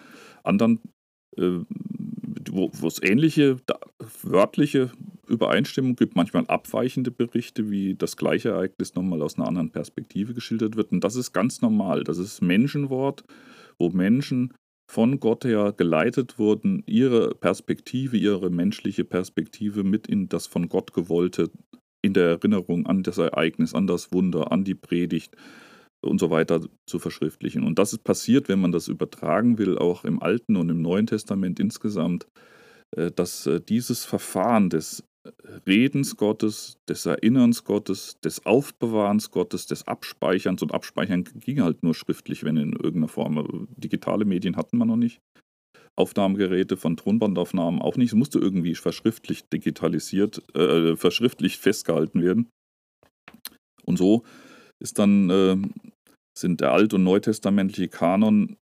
[0.45, 0.81] anderen,
[1.37, 1.59] äh,
[2.57, 3.57] wo es ähnliche
[4.23, 4.91] wörtliche
[5.29, 10.77] Übereinstimmung gibt, manchmal abweichende Berichte, wie das gleiche Ereignis nochmal aus einer anderen Perspektive geschildert
[10.77, 10.93] wird.
[10.93, 12.05] Und das ist ganz normal.
[12.05, 13.25] Das ist Menschenwort,
[13.79, 14.55] wo Menschen
[14.89, 20.93] von Gott her geleitet wurden, ihre Perspektive, ihre menschliche Perspektive mit in das von Gott
[20.93, 21.51] gewollte,
[22.03, 25.37] in der Erinnerung an das Ereignis, an das Wunder, an die Predigt
[26.03, 27.65] und so weiter zu verschriftlichen.
[27.65, 31.07] Und das ist passiert, wenn man das übertragen will, auch im Alten und im Neuen
[31.07, 32.27] Testament insgesamt,
[32.97, 35.05] äh, dass äh, dieses Verfahren des
[35.67, 40.63] Redens Gottes, des Erinnerns Gottes, des Aufbewahrens Gottes, des Abspeicherns.
[40.63, 43.69] Und Abspeichern ging halt nur schriftlich, wenn in irgendeiner Form.
[43.77, 45.21] Digitale Medien hatten wir noch nicht.
[45.97, 48.11] Aufnahmegeräte von Tonbandaufnahmen auch nicht.
[48.11, 52.49] Es musste irgendwie verschriftlicht digitalisiert, äh, verschriftlicht festgehalten werden.
[53.85, 54.25] Und so
[54.83, 55.57] ist dann, äh,
[56.39, 58.57] sind der alt- und neutestamentliche Kanon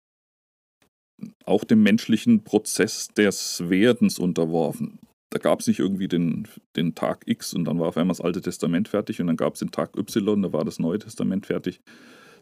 [1.44, 4.98] auch dem menschlichen Prozess des Werdens unterworfen
[5.30, 6.46] da gab es nicht irgendwie den,
[6.76, 9.54] den Tag X und dann war auf einmal das Alte Testament fertig und dann gab
[9.54, 11.80] es den Tag Y, da war das Neue Testament fertig,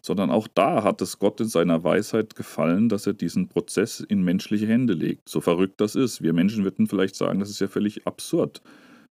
[0.00, 4.22] sondern auch da hat es Gott in seiner Weisheit gefallen, dass er diesen Prozess in
[4.22, 5.28] menschliche Hände legt.
[5.28, 6.22] So verrückt das ist.
[6.22, 8.62] Wir Menschen würden vielleicht sagen, das ist ja völlig absurd.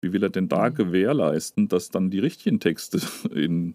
[0.03, 0.75] Wie will er denn da mhm.
[0.75, 3.01] gewährleisten, dass dann die richtigen Texte
[3.35, 3.75] in,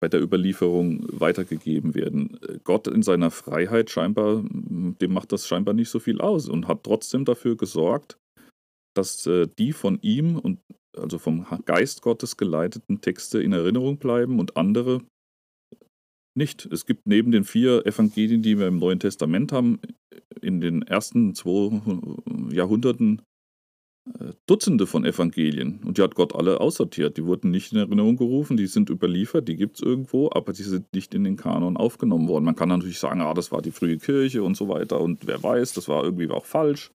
[0.00, 2.38] bei der Überlieferung weitergegeben werden?
[2.64, 6.84] Gott in seiner Freiheit scheinbar, dem macht das scheinbar nicht so viel aus und hat
[6.84, 8.18] trotzdem dafür gesorgt,
[8.94, 10.60] dass äh, die von ihm und
[10.96, 15.02] also vom Geist Gottes geleiteten Texte in Erinnerung bleiben und andere
[16.36, 16.66] nicht.
[16.66, 19.80] Es gibt neben den vier Evangelien, die wir im Neuen Testament haben,
[20.40, 21.80] in den ersten zwei
[22.50, 23.22] Jahrhunderten
[24.46, 27.16] Dutzende von Evangelien und die hat Gott alle aussortiert.
[27.16, 30.62] Die wurden nicht in Erinnerung gerufen, die sind überliefert, die gibt es irgendwo, aber die
[30.62, 32.44] sind nicht in den Kanon aufgenommen worden.
[32.44, 35.42] Man kann natürlich sagen, ah, das war die frühe Kirche und so weiter und wer
[35.42, 36.90] weiß, das war irgendwie auch falsch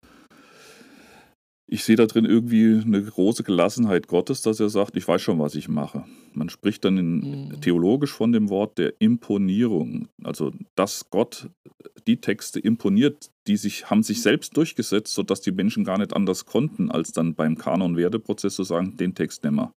[1.67, 5.39] ich sehe da drin irgendwie eine große Gelassenheit Gottes, dass er sagt, ich weiß schon,
[5.39, 6.06] was ich mache.
[6.34, 7.62] Man spricht dann in, mhm.
[7.62, 10.08] theologisch von dem Wort der Imponierung.
[10.23, 11.49] Also, dass Gott
[12.06, 16.45] die Texte imponiert, die sich, haben sich selbst durchgesetzt, sodass die Menschen gar nicht anders
[16.45, 19.71] konnten, als dann beim Kanon-Werdeprozess zu sagen, den Text nehmen wir.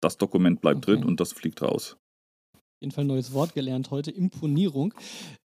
[0.00, 0.96] Das Dokument bleibt okay.
[0.96, 1.96] drin und das fliegt raus.
[2.54, 4.94] Auf jeden Fall ein neues Wort gelernt heute, Imponierung.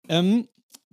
[0.09, 0.47] Ähm,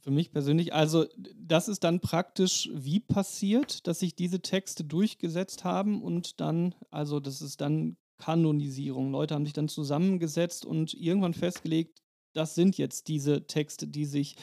[0.09, 1.05] für mich persönlich, also
[1.37, 7.21] das ist dann praktisch wie passiert, dass sich diese Texte durchgesetzt haben und dann, also
[7.21, 9.13] das ist dann Kanonisierung.
[9.13, 12.01] Leute haben sich dann zusammengesetzt und irgendwann festgelegt,
[12.33, 14.37] das sind jetzt diese Texte, die sich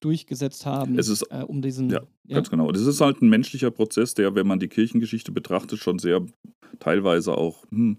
[0.00, 1.90] durchgesetzt haben, es ist, äh, um diesen.
[1.90, 2.72] Ja, ja, ganz genau.
[2.72, 6.24] Das ist halt ein menschlicher Prozess, der, wenn man die Kirchengeschichte betrachtet, schon sehr
[6.78, 7.98] teilweise auch hm,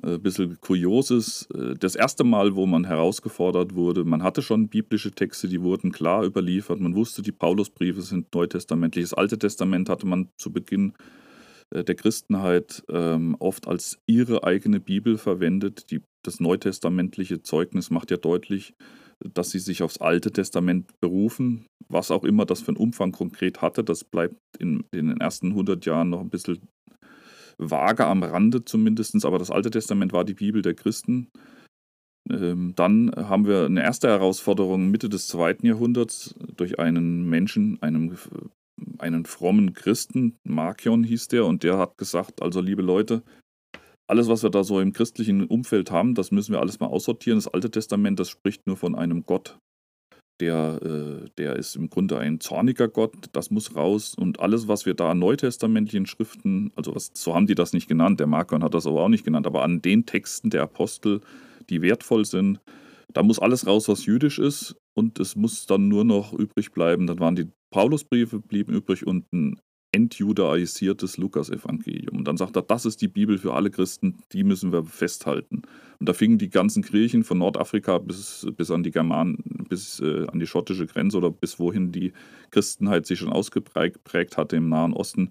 [0.00, 1.48] ein äh, bisschen Kurioses.
[1.54, 5.92] Äh, das erste Mal, wo man herausgefordert wurde, man hatte schon biblische Texte, die wurden
[5.92, 6.80] klar überliefert.
[6.80, 9.04] Man wusste, die Paulusbriefe sind neutestamentlich.
[9.04, 10.94] Das Alte Testament hatte man zu Beginn
[11.70, 15.90] äh, der Christenheit ähm, oft als ihre eigene Bibel verwendet.
[15.90, 18.74] Die, das neutestamentliche Zeugnis macht ja deutlich,
[19.34, 21.66] dass sie sich aufs Alte Testament berufen.
[21.88, 25.48] Was auch immer das für einen Umfang konkret hatte, das bleibt in, in den ersten
[25.48, 26.60] 100 Jahren noch ein bisschen
[27.70, 31.28] vage am Rande zumindest, aber das Alte Testament war die Bibel der Christen.
[32.30, 38.16] Ähm, dann haben wir eine erste Herausforderung Mitte des zweiten Jahrhunderts durch einen Menschen, einen,
[38.98, 43.22] einen frommen Christen, Markion hieß der, und der hat gesagt, also liebe Leute,
[44.08, 47.38] alles, was wir da so im christlichen Umfeld haben, das müssen wir alles mal aussortieren.
[47.38, 49.58] Das Alte Testament, das spricht nur von einem Gott,
[50.42, 54.16] der, äh, der ist im Grunde ein zorniger Gott, das muss raus.
[54.16, 57.86] Und alles, was wir da an neutestamentlichen Schriften, also was, so haben die das nicht
[57.86, 61.20] genannt, der Markon hat das aber auch nicht genannt, aber an den Texten der Apostel,
[61.70, 62.60] die wertvoll sind,
[63.12, 64.74] da muss alles raus, was jüdisch ist.
[64.94, 67.06] Und es muss dann nur noch übrig bleiben.
[67.06, 69.60] Dann waren die Paulusbriefe blieben übrig und ein
[69.92, 72.16] entjudaisiertes Lukas-Evangelium.
[72.18, 75.62] Und dann sagt er, das ist die Bibel für alle Christen, die müssen wir festhalten.
[76.00, 80.26] Und da fingen die ganzen Griechen von Nordafrika bis, bis an die Germanen, bis äh,
[80.26, 82.12] an die schottische Grenze oder bis wohin die
[82.50, 85.30] Christenheit sich schon ausgeprägt hatte im Nahen Osten,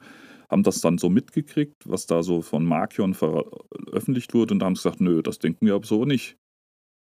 [0.50, 5.02] haben das dann so mitgekriegt, was da so von Markion veröffentlicht wurde und haben gesagt,
[5.02, 6.38] nö, das denken wir aber so nicht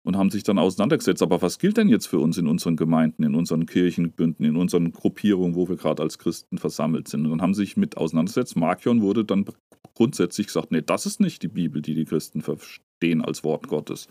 [0.07, 1.21] und haben sich dann auseinandergesetzt.
[1.21, 4.93] Aber was gilt denn jetzt für uns in unseren Gemeinden, in unseren Kirchenbünden, in unseren
[4.93, 7.25] Gruppierungen, wo wir gerade als Christen versammelt sind?
[7.25, 8.57] Und dann haben sich mit auseinandergesetzt.
[8.57, 9.47] Markion wurde dann
[9.95, 14.07] grundsätzlich gesagt, nee, das ist nicht die Bibel, die die Christen verstehen als Wort Gottes.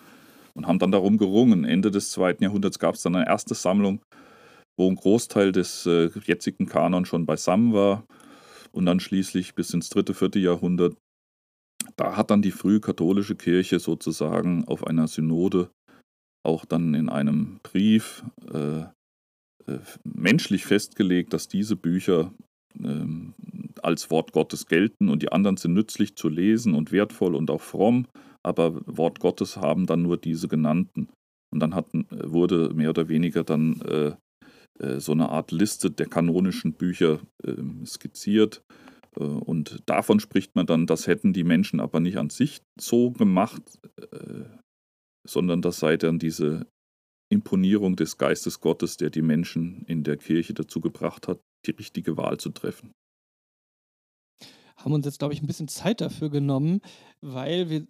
[0.54, 1.64] Und haben dann darum gerungen.
[1.64, 4.02] Ende des zweiten Jahrhunderts gab es dann eine erste Sammlung,
[4.78, 8.04] wo ein Großteil des äh, jetzigen Kanon schon beisammen war.
[8.74, 10.98] Und dann schließlich bis ins dritte, vierte Jahrhundert
[11.96, 15.70] da hat dann die frühe katholische Kirche sozusagen auf einer Synode
[16.46, 18.82] auch dann in einem Brief äh,
[19.68, 22.32] äh, menschlich festgelegt, dass diese Bücher
[22.80, 23.06] äh,
[23.82, 27.62] als Wort Gottes gelten und die anderen sind nützlich zu lesen und wertvoll und auch
[27.62, 28.08] fromm,
[28.44, 31.10] aber Wort Gottes haben dann nur diese genannten.
[31.52, 34.12] Und dann hatten, wurde mehr oder weniger dann äh,
[34.80, 38.62] äh so eine Art Liste der kanonischen Bücher ähm, skizziert.
[39.18, 43.12] Äh, und davon spricht man dann, das hätten die Menschen aber nicht an sich so
[43.12, 43.64] gemacht,
[45.26, 46.68] sondern das sei dann diese
[47.30, 52.18] Imponierung des Geistes Gottes, der die Menschen in der Kirche dazu gebracht hat, die richtige
[52.18, 52.94] Wahl zu treffen.
[54.78, 56.82] Haben uns jetzt, glaube ich, ein bisschen Zeit dafür genommen,
[57.22, 57.88] weil wir,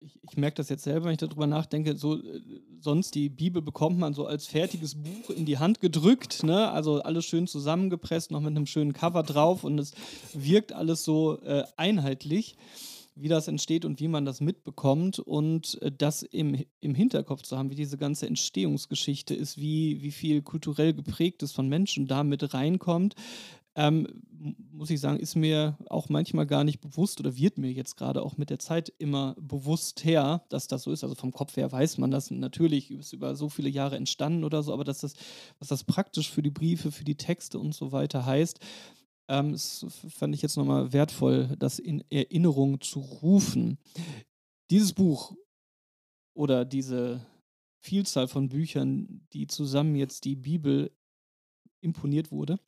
[0.00, 2.40] ich, ich merke das jetzt selber, wenn ich darüber nachdenke, so äh,
[2.80, 6.70] sonst die Bibel bekommt man so als fertiges Buch in die Hand gedrückt, ne?
[6.70, 9.92] also alles schön zusammengepresst, noch mit einem schönen Cover drauf und es
[10.32, 12.56] wirkt alles so äh, einheitlich
[13.22, 17.56] wie das entsteht und wie man das mitbekommt und äh, das im, im Hinterkopf zu
[17.56, 22.54] haben, wie diese ganze Entstehungsgeschichte ist, wie, wie viel kulturell geprägtes von Menschen da mit
[22.54, 23.14] reinkommt.
[23.76, 24.06] Ähm,
[24.72, 28.22] muss ich sagen, ist mir auch manchmal gar nicht bewusst oder wird mir jetzt gerade
[28.22, 31.04] auch mit der Zeit immer bewusst her, dass das so ist.
[31.04, 34.62] Also vom Kopf her weiß man das natürlich, ist über so viele Jahre entstanden oder
[34.62, 35.14] so, aber dass das,
[35.58, 38.58] was das praktisch für die Briefe, für die Texte und so weiter heißt,
[39.30, 43.78] ähm, das fand ich jetzt nochmal wertvoll, das in Erinnerung zu rufen.
[44.70, 45.34] Dieses Buch
[46.34, 47.24] oder diese
[47.82, 50.90] Vielzahl von Büchern, die zusammen jetzt die Bibel
[51.80, 52.58] imponiert wurde,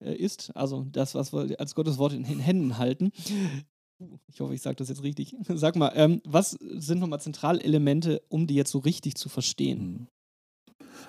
[0.00, 3.12] äh, ist, also das, was wir als Gottes Wort in den Händen halten.
[4.26, 5.36] Ich hoffe, ich sage das jetzt richtig.
[5.48, 9.92] Sag mal, ähm, was sind nochmal Zentralelemente, um die jetzt so richtig zu verstehen?
[9.92, 10.06] Mhm.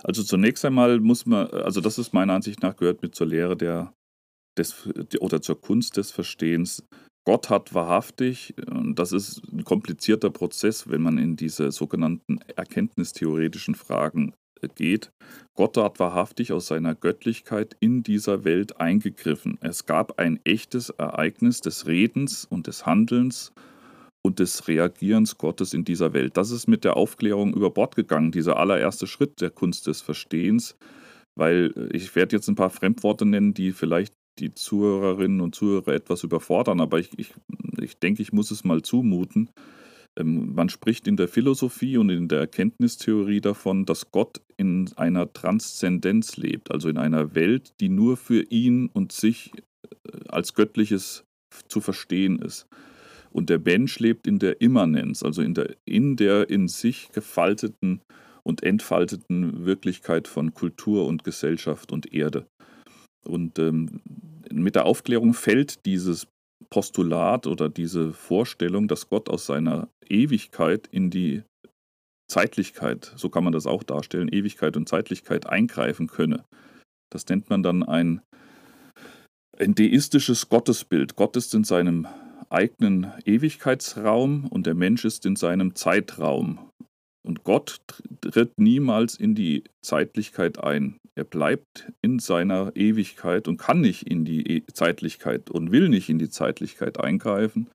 [0.03, 3.55] Also zunächst einmal muss man, also das ist meiner Ansicht nach gehört mit zur Lehre
[3.55, 3.93] der
[4.57, 4.87] des,
[5.19, 6.83] oder zur Kunst des Verstehens,
[7.25, 8.53] Gott hat wahrhaftig,
[8.95, 15.11] das ist ein komplizierter Prozess, wenn man in diese sogenannten erkenntnistheoretischen Fragen äh, geht,
[15.55, 19.57] Gott hat wahrhaftig aus seiner Göttlichkeit in dieser Welt eingegriffen.
[19.61, 23.53] Es gab ein echtes Ereignis des Redens und des Handelns
[24.25, 26.37] und des Reagierens Gottes in dieser Welt.
[26.37, 30.75] Das ist mit der Aufklärung über Bord gegangen, dieser allererste Schritt der Kunst des Verstehens,
[31.35, 35.93] weil äh, ich werde jetzt ein paar Fremdworte nennen, die vielleicht die Zuhörerinnen und Zuhörer
[35.93, 37.33] etwas überfordern, aber ich, ich,
[37.79, 39.49] ich denke, ich muss es mal zumuten.
[40.17, 45.31] Ähm, man spricht in der Philosophie und in der Erkenntnistheorie davon, dass Gott in einer
[45.31, 49.51] Transzendenz lebt, also in einer Welt, die nur für ihn und sich
[49.83, 51.25] äh, als Göttliches
[51.67, 52.67] zu verstehen ist.
[53.31, 58.01] Und der Mensch lebt in der Immanenz, also in der in, der in sich gefalteten
[58.43, 62.45] und entfalteten Wirklichkeit von Kultur und Gesellschaft und Erde.
[63.23, 64.01] Und ähm,
[64.51, 66.27] mit der Aufklärung fällt dieses
[66.69, 71.43] Postulat oder diese Vorstellung, dass Gott aus seiner Ewigkeit in die
[72.29, 76.43] Zeitlichkeit, so kann man das auch darstellen, Ewigkeit und Zeitlichkeit eingreifen könne.
[77.11, 78.21] Das nennt man dann ein,
[79.57, 81.15] ein deistisches Gottesbild.
[81.15, 82.07] Gott ist in seinem
[82.49, 86.71] eigenen Ewigkeitsraum und der Mensch ist in seinem Zeitraum.
[87.23, 87.79] Und Gott
[88.21, 90.99] tritt niemals in die Zeitlichkeit ein.
[91.15, 96.09] Er bleibt in seiner Ewigkeit und kann nicht in die e Zeitlichkeit und will nicht
[96.09, 97.67] in die Zeitlichkeit eingreifen.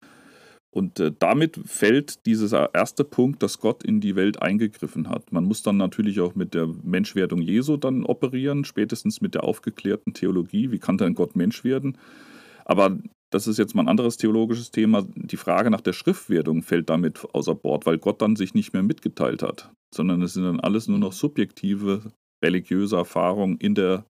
[0.70, 5.32] Und äh, damit fällt dieser erste Punkt, dass Gott in die Welt eingegriffen hat.
[5.32, 10.12] Man muss dann natürlich auch mit der Menschwerdung Jesu dann operieren, spätestens mit der aufgeklärten
[10.12, 10.70] Theologie.
[10.70, 11.96] Wie kann denn Gott Mensch werden?
[12.66, 12.98] Aber
[13.30, 15.06] das ist jetzt mal ein anderes theologisches Thema.
[15.14, 18.82] Die Frage nach der Schriftwerdung fällt damit außer Bord, weil Gott dann sich nicht mehr
[18.82, 22.12] mitgeteilt hat, sondern es sind dann alles nur noch subjektive
[22.42, 24.04] religiöse Erfahrungen in der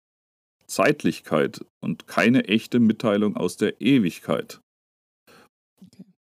[0.66, 4.60] Zeitlichkeit und keine echte Mitteilung aus der Ewigkeit.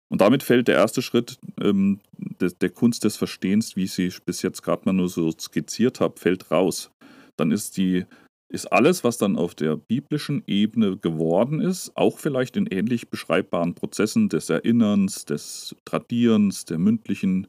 [0.10, 2.00] Und damit fällt der erste Schritt ähm,
[2.40, 6.00] der, der Kunst des Verstehens, wie ich sie bis jetzt gerade mal nur so skizziert
[6.00, 6.92] habe, fällt raus.
[7.38, 8.06] Dann ist die
[8.52, 13.74] ist alles, was dann auf der biblischen Ebene geworden ist, auch vielleicht in ähnlich beschreibbaren
[13.74, 17.48] Prozessen des Erinnerns, des Tradierens, der mündlichen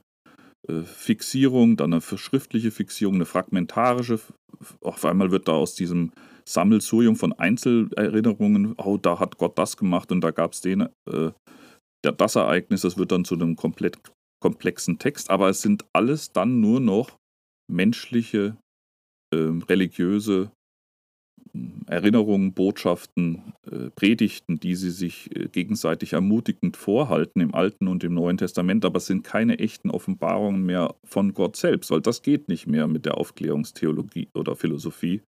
[0.68, 4.20] äh, Fixierung, dann eine schriftliche Fixierung, eine fragmentarische.
[4.80, 6.12] Auf einmal wird da aus diesem
[6.48, 11.30] Sammelsurium von Einzelerinnerungen, oh, da hat Gott das gemacht und da gab es den, äh,
[12.02, 13.98] das Ereignis, das wird dann zu einem komplett
[14.40, 17.18] komplexen Text, aber es sind alles dann nur noch
[17.70, 18.56] menschliche,
[19.34, 20.52] äh, religiöse
[21.86, 28.14] Erinnerungen, Botschaften, äh, Predigten, die sie sich äh, gegenseitig ermutigend vorhalten im Alten und im
[28.14, 32.48] Neuen Testament, aber es sind keine echten Offenbarungen mehr von Gott selbst, weil das geht
[32.48, 35.22] nicht mehr mit der Aufklärungstheologie oder Philosophie.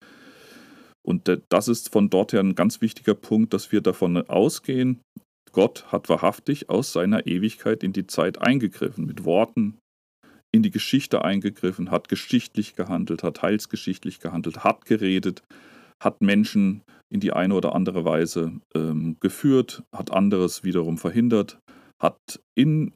[1.05, 4.99] Und das ist von dort her ein ganz wichtiger Punkt, dass wir davon ausgehen,
[5.53, 9.77] Gott hat wahrhaftig aus seiner Ewigkeit in die Zeit eingegriffen, mit Worten
[10.51, 15.43] in die Geschichte eingegriffen, hat geschichtlich gehandelt, hat heilsgeschichtlich gehandelt, hat geredet,
[16.01, 21.60] hat Menschen in die eine oder andere Weise ähm, geführt, hat anderes wiederum verhindert,
[21.99, 22.93] hat in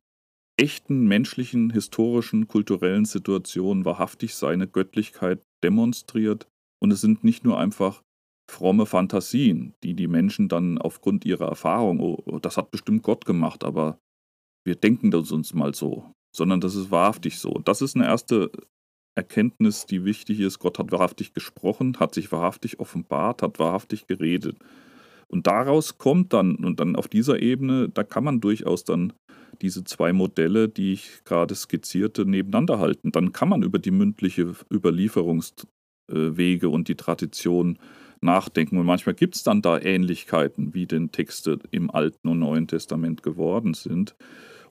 [0.60, 6.48] echten menschlichen, historischen, kulturellen Situationen wahrhaftig seine Göttlichkeit demonstriert.
[6.80, 8.04] Und es sind nicht nur einfach
[8.50, 13.64] fromme Fantasien, die die Menschen dann aufgrund ihrer Erfahrung, oh, das hat bestimmt Gott gemacht,
[13.64, 13.98] aber
[14.66, 17.54] wir denken das uns mal so, sondern das ist wahrhaftig so.
[17.64, 18.52] Das ist eine erste
[19.16, 20.60] Erkenntnis, die wichtig ist.
[20.60, 24.58] Gott hat wahrhaftig gesprochen, hat sich wahrhaftig offenbart, hat wahrhaftig geredet.
[25.28, 29.14] Und daraus kommt dann, und dann auf dieser Ebene, da kann man durchaus dann
[29.62, 33.12] diese zwei Modelle, die ich gerade skizzierte, nebeneinander halten.
[33.12, 37.80] Dann kann man über die mündliche Überlieferungswege und die Tradition
[38.22, 38.78] nachdenken.
[38.78, 43.24] Und manchmal gibt es dann da Ähnlichkeiten, wie denn Texte im Alten und Neuen Testament
[43.24, 44.16] geworden sind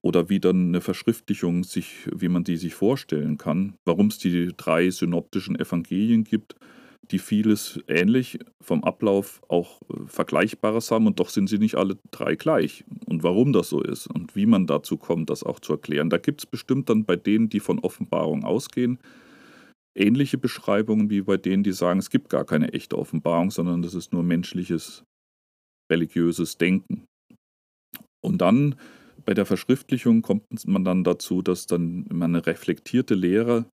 [0.02, 4.52] oder wie dann eine Verschriftlichung sich, wie man die sich vorstellen kann, warum es die
[4.56, 6.56] drei synoptischen Evangelien gibt,
[7.10, 11.98] die vieles ähnlich vom Ablauf auch äh, Vergleichbares haben und doch sind sie nicht alle
[12.10, 12.84] drei gleich.
[13.06, 16.10] Und warum das so ist und wie man dazu kommt, das auch zu erklären.
[16.10, 18.98] Da gibt es bestimmt dann bei denen, die von Offenbarung ausgehen,
[19.96, 23.94] ähnliche Beschreibungen wie bei denen, die sagen, es gibt gar keine echte Offenbarung, sondern das
[23.94, 25.02] ist nur menschliches,
[25.90, 27.06] religiöses Denken.
[28.22, 28.76] Und dann
[29.24, 33.66] bei der Verschriftlichung kommt man dann dazu, dass dann man eine reflektierte Lehre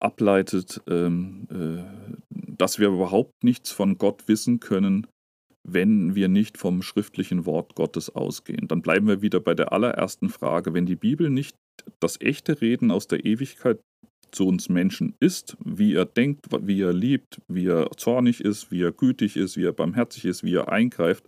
[0.00, 1.82] ableitet, ähm, äh,
[2.30, 5.06] dass wir überhaupt nichts von Gott wissen können,
[5.66, 8.68] wenn wir nicht vom schriftlichen Wort Gottes ausgehen.
[8.68, 10.74] Dann bleiben wir wieder bei der allerersten Frage.
[10.74, 11.56] Wenn die Bibel nicht
[12.00, 13.80] das echte Reden aus der Ewigkeit
[14.30, 18.82] zu uns Menschen ist, wie er denkt, wie er liebt, wie er zornig ist, wie
[18.82, 21.24] er gütig ist, wie er barmherzig ist, wie er eingreift,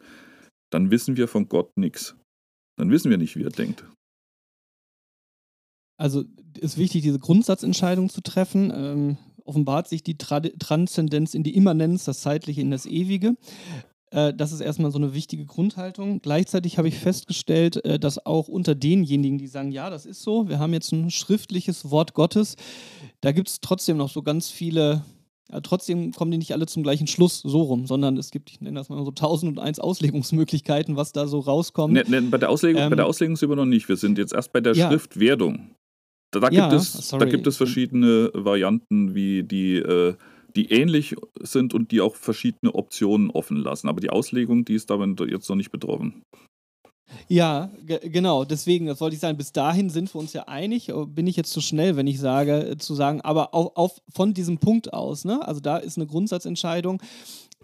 [0.71, 2.17] dann wissen wir von Gott nichts.
[2.77, 3.85] Dann wissen wir nicht, wie er denkt.
[5.99, 6.25] Also
[6.59, 8.73] ist wichtig, diese Grundsatzentscheidung zu treffen.
[8.75, 13.37] Ähm, offenbart sich die Tra Transzendenz in die Immanenz, das Zeitliche in das Ewige.
[14.11, 16.21] Äh, das ist erstmal so eine wichtige Grundhaltung.
[16.21, 20.49] Gleichzeitig habe ich festgestellt, äh, dass auch unter denjenigen, die sagen, ja, das ist so,
[20.49, 22.57] wir haben jetzt ein schriftliches Wort Gottes,
[23.21, 25.05] da gibt es trotzdem noch so ganz viele
[25.53, 28.61] ja, trotzdem kommen die nicht alle zum gleichen Schluss so rum, sondern es gibt, ich
[28.61, 31.95] nenne das mal so 1001 Auslegungsmöglichkeiten, was da so rauskommt.
[31.95, 33.89] Ne, ne, bei, der Auslegung, ähm, bei der Auslegung sind wir noch nicht.
[33.89, 34.89] Wir sind jetzt erst bei der ja.
[34.89, 35.71] Schriftwerdung.
[36.33, 40.15] Da, da, ja, gibt es, da gibt es verschiedene Varianten, wie die, äh,
[40.57, 43.89] die ähnlich sind und die auch verschiedene Optionen offen lassen.
[43.89, 46.23] Aber die Auslegung, die ist damit jetzt noch nicht betroffen.
[47.29, 48.45] Ja, genau.
[48.45, 50.93] Deswegen, das wollte ich sagen, bis dahin sind wir uns ja einig.
[51.09, 54.35] Bin ich jetzt zu schnell, wenn ich sage, äh, zu sagen, aber auf, auf von
[54.35, 55.47] diesem Punkt aus, ne?
[55.47, 57.01] Also da ist eine Grundsatzentscheidung.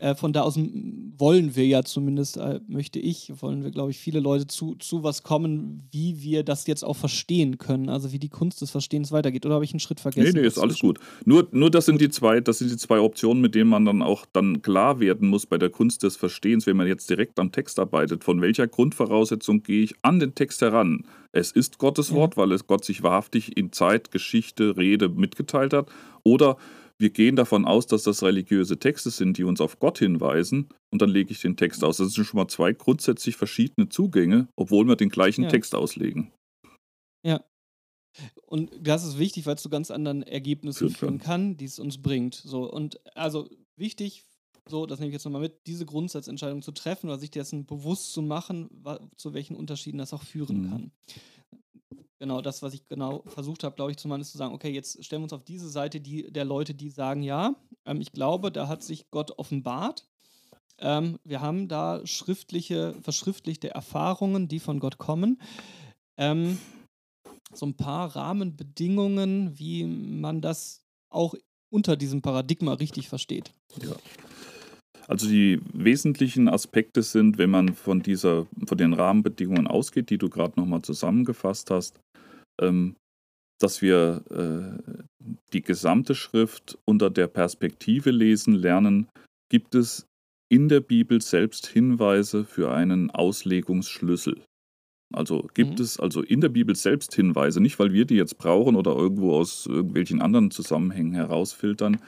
[0.03, 3.99] Äh, von da aus wollen wir ja zumindest, äh, möchte ich, wollen wir, glaube ich,
[3.99, 8.19] viele Leute zu, zu was kommen, wie wir das jetzt auch verstehen können, also wie
[8.19, 9.47] die Kunst des Verstehens weitergeht.
[9.47, 10.33] Oder habe ich einen Schritt vergessen?
[10.35, 10.99] Nee, nee, ist alles gut.
[11.25, 14.03] Nur, nur das sind die zwei, das sind die zwei Optionen, mit denen man dann
[14.03, 17.53] auch dann klar werden muss bei der Kunst des Verstehens, wenn man jetzt direkt am
[17.53, 18.25] Text arbeitet.
[18.25, 21.05] Von welcher Grundvoraussetzung gehe ich an den Text heran?
[21.31, 22.43] Es ist Gottes Wort, ja.
[22.43, 25.91] weil es Gott sich wahrhaftig in Zeit, Geschichte, Rede mitgeteilt hat.
[26.25, 26.57] Oder
[27.03, 31.03] wir gehen davon aus, dass das religiöse Texte sind, die uns auf Gott hinweisen, und
[31.03, 31.97] dann lege ich den Text aus.
[31.99, 35.51] Das sind schon mal zwei grundsätzlich verschiedene Zugänge, obwohl wir den gleichen ja.
[35.51, 36.33] Text auslegen.
[37.27, 37.45] Ja.
[38.47, 42.01] Und das ist wichtig, weil es zu ganz anderen Ergebnissen führen, kann, die es uns
[42.01, 42.35] bringt.
[42.35, 44.25] So, und also wichtig,
[44.69, 48.13] so, das nehme ich jetzt nochmal mit, diese Grundsatzentscheidung zu treffen oder sich dessen bewusst
[48.13, 48.71] zu machen,
[49.17, 50.71] zu welchen Unterschieden das auch führen mhm.
[50.71, 50.93] kann
[52.23, 55.23] genau das, was ich genau versucht habe, glaube ich, zumindest zu sagen, okay, jetzt stellen
[55.23, 58.69] wir uns auf diese Seite die, der Leute, die sagen, ja, ähm, ich glaube, da
[58.69, 60.07] hat sich Gott offenbart.
[60.79, 65.43] Ähm, wir haben da schriftliche, verschriftlichte Erfahrungen, die von Gott kommen.
[66.17, 66.61] Ähm,
[67.53, 71.35] so ein paar Rahmenbedingungen, wie man das auch
[71.71, 73.53] unter diesem Paradigma richtig versteht.
[73.83, 73.97] Ja.
[75.09, 80.29] Also die wesentlichen Aspekte sind, wenn man von dieser, von den Rahmenbedingungen ausgeht, die du
[80.29, 82.01] gerade nochmal zusammengefasst hast,
[82.61, 82.97] ähm,
[83.61, 84.93] dass wir äh,
[85.53, 89.09] die gesamte Schrift unter der Perspektive lesen lernen,
[89.51, 90.07] gibt es
[90.51, 94.43] in der Bibel selbst Hinweise für einen Auslegungsschlüssel.
[95.15, 95.85] Also gibt mhm.
[95.85, 99.35] es also in der Bibel selbst Hinweise, nicht weil wir die jetzt brauchen oder irgendwo
[99.35, 102.01] aus irgendwelchen anderen Zusammenhängen herausfiltern,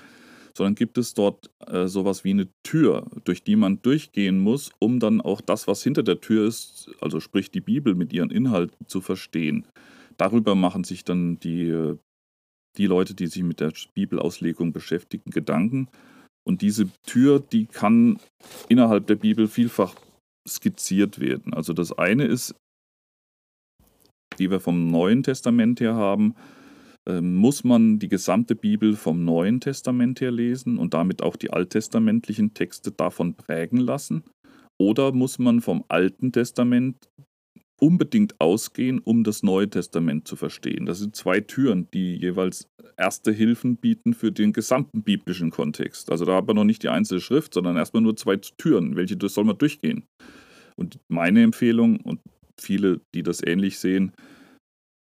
[0.57, 5.01] sondern gibt es dort äh, sowas wie eine Tür, durch die man durchgehen muss, um
[5.01, 8.87] dann auch das, was hinter der Tür ist, also sprich die Bibel mit ihren Inhalten
[8.87, 9.67] zu verstehen
[10.17, 11.95] darüber machen sich dann die,
[12.77, 15.89] die Leute, die sich mit der Bibelauslegung beschäftigen, Gedanken.
[16.47, 18.19] Und diese Tür, die kann
[18.69, 19.95] innerhalb der Bibel vielfach
[20.47, 21.55] skizziert werden.
[21.55, 22.55] Also das eine ist,
[24.39, 26.35] die wir vom Neuen Testament her haben,
[27.21, 32.55] muss man die gesamte Bibel vom Neuen Testament her lesen und damit auch die alttestamentlichen
[32.55, 34.25] Texte davon prägen lassen?
[34.81, 36.97] Oder muss man vom Alten Testament
[37.81, 40.87] unbedingt ausgehen, um das Neue Testament zu verstehen.
[40.87, 46.11] Das sind zwei Türen, die jeweils erste Hilfen bieten für den gesamten biblischen Kontext.
[46.11, 48.97] Also da haben wir noch nicht die einzelne Schrift, sondern erstmal nur zwei Türen.
[48.97, 50.05] Welche soll man durchgehen?
[50.77, 52.21] Und meine Empfehlung und
[52.59, 54.13] viele, die das ähnlich sehen,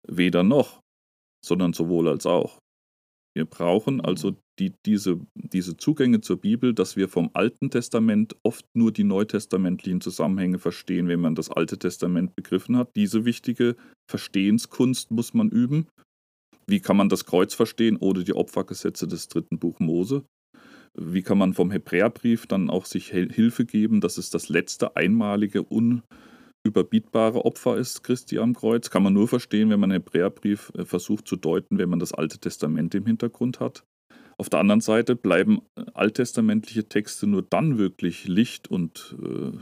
[0.06, 0.80] weder noch,
[1.44, 2.58] sondern sowohl als auch.
[3.34, 8.64] Wir brauchen also die, diese, diese Zugänge zur Bibel, dass wir vom Alten Testament oft
[8.74, 12.90] nur die neutestamentlichen Zusammenhänge verstehen, wenn man das Alte Testament begriffen hat.
[12.96, 13.76] Diese wichtige
[14.10, 15.86] Verstehenskunst muss man üben.
[16.66, 20.24] Wie kann man das Kreuz verstehen oder die Opfergesetze des dritten Buch Mose?
[20.94, 25.64] Wie kann man vom Hebräerbrief dann auch sich Hilfe geben, dass es das letzte einmalige,
[25.70, 26.02] un
[26.64, 30.84] überbietbare Opfer ist Christi am Kreuz, kann man nur verstehen, wenn man den Hebräerbrief äh,
[30.84, 33.84] versucht zu deuten, wenn man das Alte Testament im Hintergrund hat.
[34.36, 39.58] Auf der anderen Seite bleiben äh, alttestamentliche Texte nur dann wirklich Licht und äh,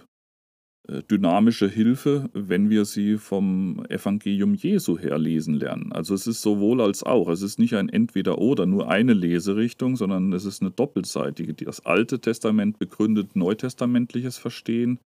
[0.89, 5.93] äh, dynamische Hilfe, wenn wir sie vom Evangelium Jesu her lesen lernen.
[5.93, 7.29] Also es ist sowohl als auch.
[7.29, 11.55] Es ist nicht ein Entweder-Oder, nur eine Leserichtung, sondern es ist eine doppelseitige.
[11.55, 15.01] Das Alte Testament begründet neutestamentliches Verstehen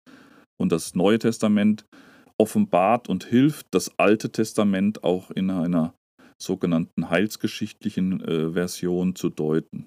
[0.61, 1.84] und das Neue Testament
[2.38, 5.94] offenbart und hilft, das Alte Testament auch in einer
[6.40, 9.86] sogenannten heilsgeschichtlichen äh, Version zu deuten,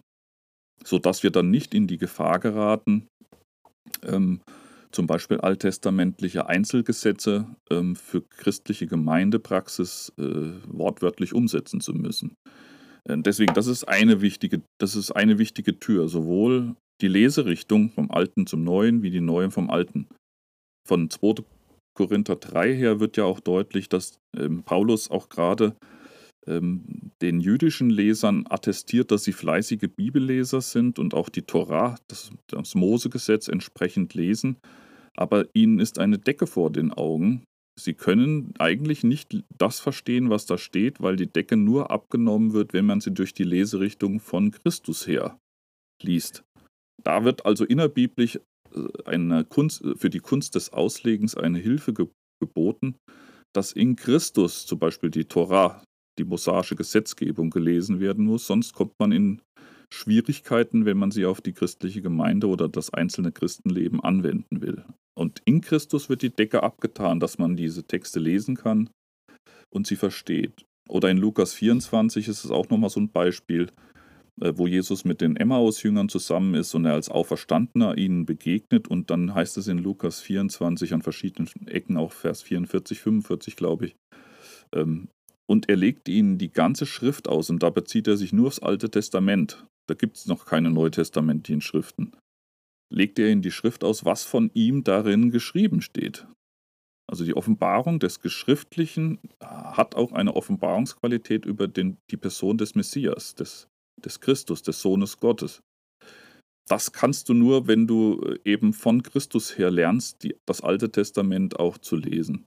[0.84, 3.08] sodass wir dann nicht in die Gefahr geraten,
[4.04, 4.42] ähm,
[4.92, 12.36] zum Beispiel alttestamentliche Einzelgesetze ähm, für christliche Gemeindepraxis äh, wortwörtlich umsetzen zu müssen.
[13.08, 18.12] Äh, deswegen, das ist eine wichtige, das ist eine wichtige Tür, sowohl die Leserichtung vom
[18.12, 20.08] Alten zum Neuen wie die Neuen vom Alten
[20.88, 21.44] von 2.
[21.96, 25.76] Korinther 3 her wird ja auch deutlich, dass ähm, Paulus auch gerade
[26.48, 32.32] ähm, den jüdischen Lesern attestiert, dass sie fleißige Bibelleser sind und auch die Torah, das,
[32.48, 34.58] das Mosegesetz entsprechend lesen.
[35.16, 37.44] Aber ihnen ist eine Decke vor den Augen.
[37.80, 42.74] Sie können eigentlich nicht das verstehen, was da steht, weil die Decke nur abgenommen wird,
[42.74, 45.38] wenn man sie durch die Leserichtung von Christus her
[46.02, 46.44] liest.
[47.04, 48.40] Da wird also innerbiblisch
[49.06, 51.94] eine Kunst, für die Kunst des Auslegens eine Hilfe
[52.40, 52.96] geboten,
[53.54, 55.84] dass in Christus zum Beispiel die Torah,
[56.18, 59.42] die mosaische Gesetzgebung gelesen werden muss, sonst kommt man in
[59.94, 64.86] Schwierigkeiten, wenn man sie auf die christliche Gemeinde oder das einzelne Christenleben anwenden will.
[65.18, 68.90] Und in Christus wird die Decke abgetan, dass man diese Texte lesen kann
[69.74, 70.66] und sie versteht.
[70.90, 73.68] Oder in Lukas 24 ist es auch nochmal so ein Beispiel,
[74.38, 78.88] wo Jesus mit den Emmaus-Jüngern zusammen ist und er als Auferstandener ihnen begegnet.
[78.88, 83.88] Und dann heißt es in Lukas 24 an verschiedenen Ecken, auch Vers 44, 45, glaube
[83.88, 83.96] ich,
[84.74, 85.10] ähm,
[85.48, 88.60] und er legt ihnen die ganze Schrift aus und da bezieht er sich nur aufs
[88.60, 89.66] Alte Testament.
[89.88, 92.14] Da gibt es noch keine neutestamentlichen Schriften.
[92.90, 96.26] Legt er ihnen die Schrift aus, was von ihm darin geschrieben steht.
[97.10, 103.36] Also die Offenbarung des Geschriftlichen hat auch eine Offenbarungsqualität über den, die Person des Messias,
[103.36, 103.68] des,
[104.04, 105.62] des Christus, des Sohnes Gottes.
[106.68, 110.92] Das kannst du nur, wenn du äh, eben von Christus her lernst, die, das Alte
[110.92, 112.46] Testament auch zu lesen.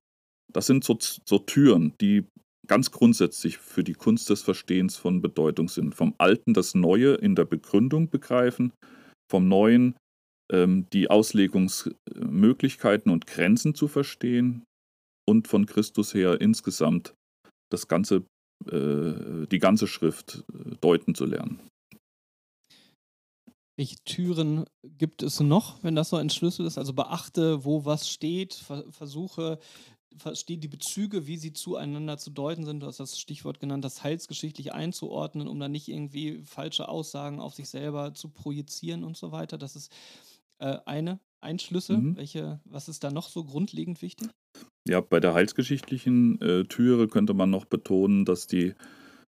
[0.53, 2.25] Das sind so, so Türen, die
[2.67, 5.95] ganz grundsätzlich für die Kunst des Verstehens von Bedeutung sind.
[5.95, 8.73] Vom Alten das Neue in der Begründung begreifen,
[9.31, 9.95] vom Neuen
[10.51, 14.65] ähm, die Auslegungsmöglichkeiten und Grenzen zu verstehen
[15.27, 17.15] und von Christus her insgesamt
[17.71, 18.25] das ganze,
[18.61, 21.61] die ganze Schrift äh, deuten zu lernen.
[23.77, 26.79] Welche Türen gibt es noch, wenn das so ein Schlüssel ist?
[26.79, 28.55] Also beachte, wo was steht,
[28.91, 29.59] versuche
[30.17, 32.81] verstehe die Bezüge, wie sie zueinander zu deuten sind.
[32.81, 37.55] Du hast das Stichwort genannt, das heilsgeschichtlich einzuordnen, um dann nicht irgendwie falsche Aussagen auf
[37.55, 39.59] sich selber zu projizieren und so weiter.
[39.59, 39.93] Das ist
[40.59, 41.99] äh, eine, ein Schlüssel.
[41.99, 42.17] Mhm.
[42.17, 44.29] Welche, was ist da noch so grundlegend wichtig?
[44.89, 48.75] Ja, bei der heilsgeschichtlichen äh, Türe könnte man noch betonen, dass die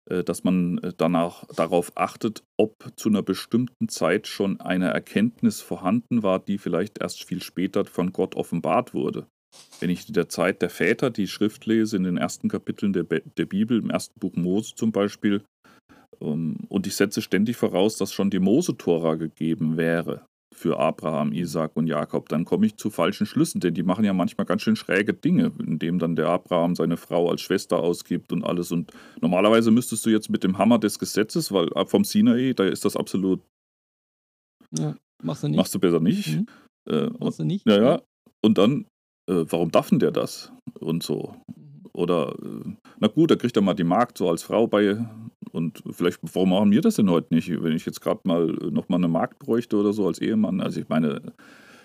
[0.09, 5.61] äh, dass man äh, danach darauf achtet, ob zu einer bestimmten Zeit schon eine Erkenntnis
[5.61, 9.25] vorhanden war, die vielleicht erst viel später von Gott offenbart wurde.
[9.79, 13.03] Wenn ich in der Zeit der Väter die Schrift lese, in den ersten Kapiteln der,
[13.03, 15.43] der Bibel, im ersten Buch Mose zum Beispiel,
[16.19, 21.31] um, ähm, und ich setze ständig voraus, dass schon die Mose-Tora gegeben wäre für Abraham,
[21.33, 24.61] Isaac und Jakob, dann komme ich zu falschen Schlüssen, denn die machen ja manchmal ganz
[24.61, 28.71] schön schräge Dinge, indem dann der Abraham seine Frau als Schwester ausgibt und alles.
[28.71, 28.91] Und
[29.21, 32.85] normalerweise müsstest du jetzt mit dem Hammer des Gesetzes, weil ab vom Sinai, da ist
[32.85, 33.41] das absolut.
[34.77, 35.57] Ja, machst du nicht.
[35.57, 36.35] Machst du besser nicht.
[36.35, 36.47] Mhm.
[36.89, 37.67] Äh, machst du nicht.
[37.67, 38.01] Ja, ja.
[38.41, 38.85] Und dann
[39.29, 40.51] äh, warum darf denn der das?
[40.79, 41.35] Und so.
[41.95, 45.05] Oder, äh, na gut, da kriegt er mal die Magd so als Frau bei.
[45.51, 48.71] Und vielleicht, warum machen wir das denn heute nicht, wenn ich jetzt gerade mal äh,
[48.71, 50.61] nochmal eine Magd bräuchte oder so als Ehemann?
[50.61, 51.33] Also ich meine,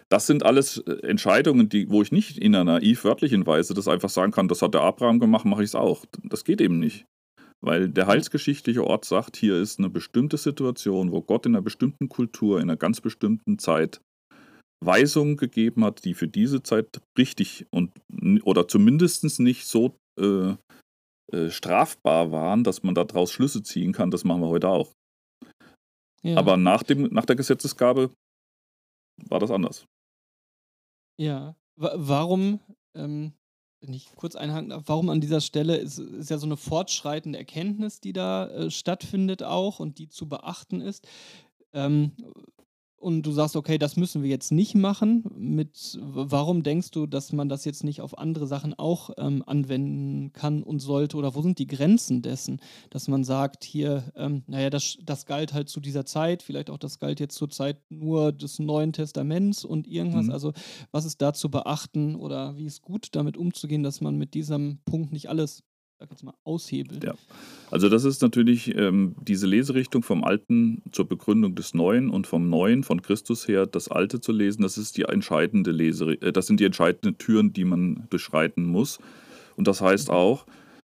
[0.08, 3.88] das sind alles äh, Entscheidungen, die, wo ich nicht in einer naiv wörtlichen Weise das
[3.88, 6.04] einfach sagen kann, das hat der Abraham gemacht, mache ich es auch.
[6.24, 7.06] Das geht eben nicht.
[7.62, 12.08] Weil der heilsgeschichtliche Ort sagt, hier ist eine bestimmte Situation, wo Gott in einer bestimmten
[12.08, 14.00] Kultur, in einer ganz bestimmten Zeit
[14.84, 17.92] Weisungen gegeben hat, die für diese Zeit richtig und
[18.44, 20.54] oder zumindest nicht so äh,
[21.32, 24.10] äh, strafbar waren, dass man daraus Schlüsse ziehen kann.
[24.10, 24.92] Das machen wir heute auch.
[26.22, 26.36] Ja.
[26.36, 28.10] Aber nach, dem, nach der Gesetzesgabe
[29.28, 29.86] war das anders.
[31.18, 31.54] Ja.
[31.76, 32.60] W warum,
[32.94, 33.32] ähm,
[33.80, 37.38] wenn ich kurz einhaken darf, warum an dieser Stelle ist, ist ja so eine fortschreitende
[37.38, 41.06] Erkenntnis, die da äh, stattfindet auch und die zu beachten ist.
[41.72, 42.12] Ähm,
[43.00, 45.24] und du sagst, okay, das müssen wir jetzt nicht machen.
[45.34, 50.32] Mit, warum denkst du, dass man das jetzt nicht auf andere Sachen auch ähm, anwenden
[50.34, 51.16] kann und sollte?
[51.16, 55.54] Oder wo sind die Grenzen dessen, dass man sagt, hier, ähm, naja, das, das galt
[55.54, 59.64] halt zu dieser Zeit, vielleicht auch das galt jetzt zur Zeit nur des Neuen Testaments
[59.64, 60.26] und irgendwas.
[60.26, 60.32] Mhm.
[60.32, 60.52] Also,
[60.90, 64.78] was ist da zu beachten oder wie ist gut damit umzugehen, dass man mit diesem
[64.84, 65.62] Punkt nicht alles
[66.00, 67.04] sag jetzt mal, aushebelt.
[67.04, 67.14] Ja.
[67.70, 72.48] Also das ist natürlich ähm, diese Leserichtung vom Alten zur Begründung des Neuen und vom
[72.48, 76.46] Neuen, von Christus her, das Alte zu lesen, das ist die entscheidende Lese, äh, das
[76.46, 78.98] sind die entscheidenden Türen, die man durchschreiten muss.
[79.56, 80.14] Und das heißt mhm.
[80.14, 80.46] auch,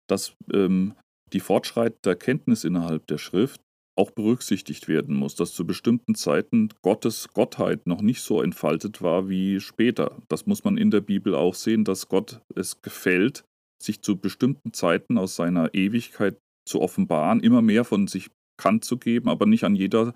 [0.09, 0.95] dass ähm,
[1.33, 3.63] die fortschreitende Erkenntnis innerhalb der Schrift
[3.97, 9.29] auch berücksichtigt werden muss, dass zu bestimmten Zeiten Gottes Gottheit noch nicht so entfaltet war
[9.29, 10.17] wie später.
[10.29, 13.45] Das muss man in der Bibel auch sehen, dass Gott es gefällt,
[13.79, 18.99] sich zu bestimmten Zeiten aus seiner Ewigkeit zu offenbaren, immer mehr von sich bekannt zu
[18.99, 20.15] geben, aber nicht an jeder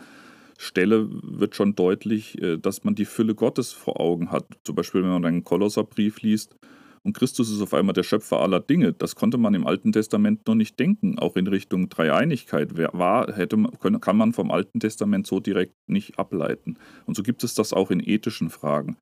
[0.59, 4.47] Stelle wird schon deutlich, äh, dass man die Fülle Gottes vor Augen hat.
[4.65, 6.57] Zum Beispiel, wenn man einen Kolosserbrief liest,
[7.05, 8.93] und Christus ist auf einmal der Schöpfer aller Dinge.
[8.93, 12.77] Das konnte man im Alten Testament noch nicht denken, auch in Richtung Dreieinigkeit.
[12.77, 13.57] War, hätte,
[14.01, 16.77] kann man vom Alten Testament so direkt nicht ableiten.
[17.07, 18.97] Und so gibt es das auch in ethischen Fragen.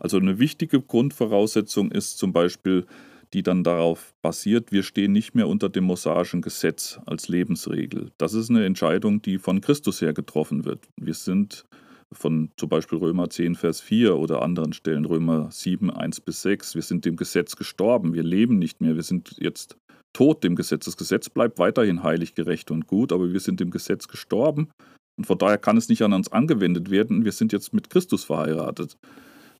[0.00, 2.86] Also eine wichtige Grundvoraussetzung ist zum Beispiel,
[3.32, 8.10] die dann darauf basiert, wir stehen nicht mehr unter dem mosaischen Gesetz als Lebensregel.
[8.18, 10.86] Das ist eine Entscheidung, die von Christus her getroffen wird.
[10.96, 11.64] Wir sind
[12.12, 16.74] von zum Beispiel Römer 10, Vers 4 oder anderen Stellen, Römer 7, 1 bis 6,
[16.74, 19.76] wir sind dem Gesetz gestorben, wir leben nicht mehr, wir sind jetzt
[20.12, 20.84] tot dem Gesetz.
[20.84, 24.68] Das Gesetz bleibt weiterhin heilig, gerecht und gut, aber wir sind dem Gesetz gestorben
[25.16, 27.24] und von daher kann es nicht an uns angewendet werden.
[27.24, 28.96] Wir sind jetzt mit Christus verheiratet.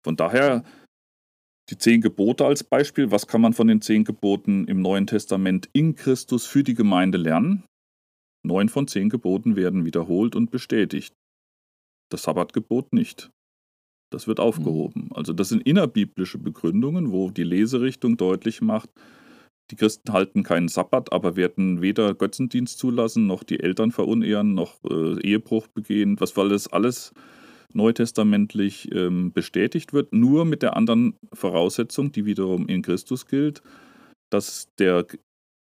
[0.02, 0.64] Von daher
[1.70, 3.10] die zehn Gebote als Beispiel.
[3.10, 7.18] Was kann man von den zehn Geboten im Neuen Testament in Christus für die Gemeinde
[7.18, 7.64] lernen?
[8.44, 11.14] Neun von zehn Geboten werden wiederholt und bestätigt.
[12.10, 13.30] Das Sabbatgebot nicht.
[14.10, 15.04] Das wird aufgehoben.
[15.04, 15.12] Mhm.
[15.12, 18.90] Also das sind innerbiblische Begründungen, wo die Leserichtung deutlich macht,
[19.72, 24.84] die Christen halten keinen Sabbat, aber werden weder Götzendienst zulassen, noch die Eltern verunehren, noch
[24.84, 27.14] äh, Ehebruch begehen, was weil das alles
[27.74, 33.62] neutestamentlich ähm, bestätigt wird, nur mit der anderen Voraussetzung, die wiederum in Christus gilt,
[34.30, 35.06] dass der,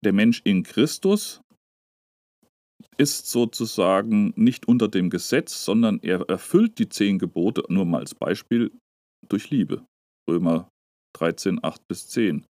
[0.04, 1.40] der Mensch in Christus
[2.98, 8.14] ist sozusagen nicht unter dem Gesetz, sondern er erfüllt die zehn Gebote, nur mal als
[8.14, 8.70] Beispiel,
[9.28, 9.84] durch Liebe.
[10.28, 10.68] Römer
[11.16, 12.44] 13, 8 bis 10.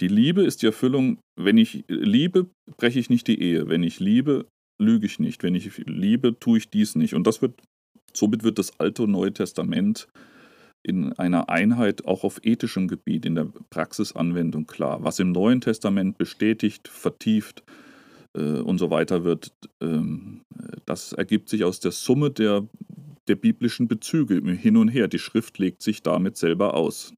[0.00, 3.68] Die Liebe ist die Erfüllung, wenn ich liebe, breche ich nicht die Ehe.
[3.68, 4.46] Wenn ich liebe,
[4.80, 5.42] lüge ich nicht.
[5.42, 7.14] Wenn ich liebe, tue ich dies nicht.
[7.14, 7.60] Und das wird
[8.16, 10.08] Somit wird das Alte und Neue Testament
[10.82, 15.04] in einer Einheit auch auf ethischem Gebiet, in der Praxisanwendung klar.
[15.04, 17.62] Was im Neuen Testament bestätigt, vertieft
[18.34, 20.40] äh, und so weiter wird, ähm,
[20.84, 22.66] das ergibt sich aus der Summe der,
[23.28, 25.06] der biblischen Bezüge hin und her.
[25.06, 27.14] Die Schrift legt sich damit selber aus.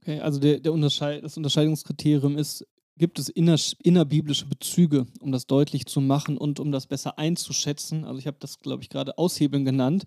[0.00, 2.66] Okay, also der, der Unterscheid, das Unterscheidungskriterium ist
[3.00, 8.04] gibt es inner, innerbiblische Bezüge, um das deutlich zu machen und um das besser einzuschätzen.
[8.04, 10.04] Also ich habe das, glaube ich, gerade Aushebeln genannt.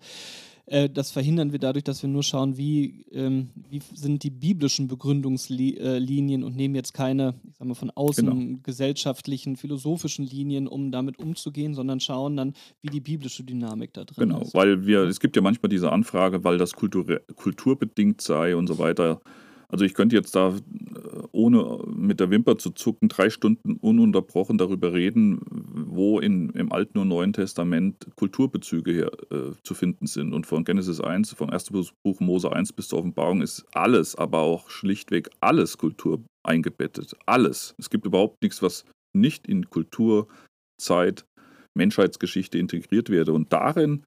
[0.66, 4.86] Äh, das verhindern wir dadurch, dass wir nur schauen, wie, ähm, wie sind die biblischen
[4.86, 8.58] Begründungslinien äh, und nehmen jetzt keine, ich sag mal, von außen genau.
[8.62, 14.28] gesellschaftlichen, philosophischen Linien, um damit umzugehen, sondern schauen dann, wie die biblische Dynamik da drin
[14.28, 14.52] genau, ist.
[14.52, 18.68] Genau, weil wir, es gibt ja manchmal diese Anfrage, weil das Kultur, kulturbedingt sei und
[18.68, 19.20] so weiter.
[19.74, 24.56] Also ich könnte jetzt da, äh, ohne mit der Wimper zu zucken, drei Stunden ununterbrochen
[24.56, 25.40] darüber reden,
[25.88, 30.32] wo in, im Alten und Neuen Testament Kulturbezüge hier, äh, zu finden sind.
[30.32, 34.42] Und von Genesis 1, vom ersten Buch Mose 1 bis zur Offenbarung ist alles, aber
[34.42, 37.16] auch schlichtweg alles Kultur eingebettet.
[37.26, 37.74] Alles.
[37.76, 40.28] Es gibt überhaupt nichts, was nicht in Kultur,
[40.80, 41.24] Zeit,
[41.76, 43.32] Menschheitsgeschichte integriert werde.
[43.32, 44.04] Und darin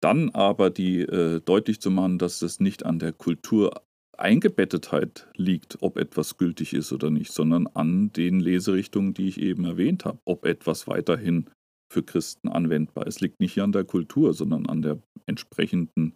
[0.00, 3.82] dann aber die äh, deutlich zu machen, dass das nicht an der Kultur
[4.22, 9.64] Eingebettetheit liegt, ob etwas gültig ist oder nicht, sondern an den Leserichtungen, die ich eben
[9.64, 11.50] erwähnt habe, ob etwas weiterhin
[11.92, 13.16] für Christen anwendbar ist.
[13.16, 16.14] Es liegt nicht hier an der Kultur, sondern an der entsprechenden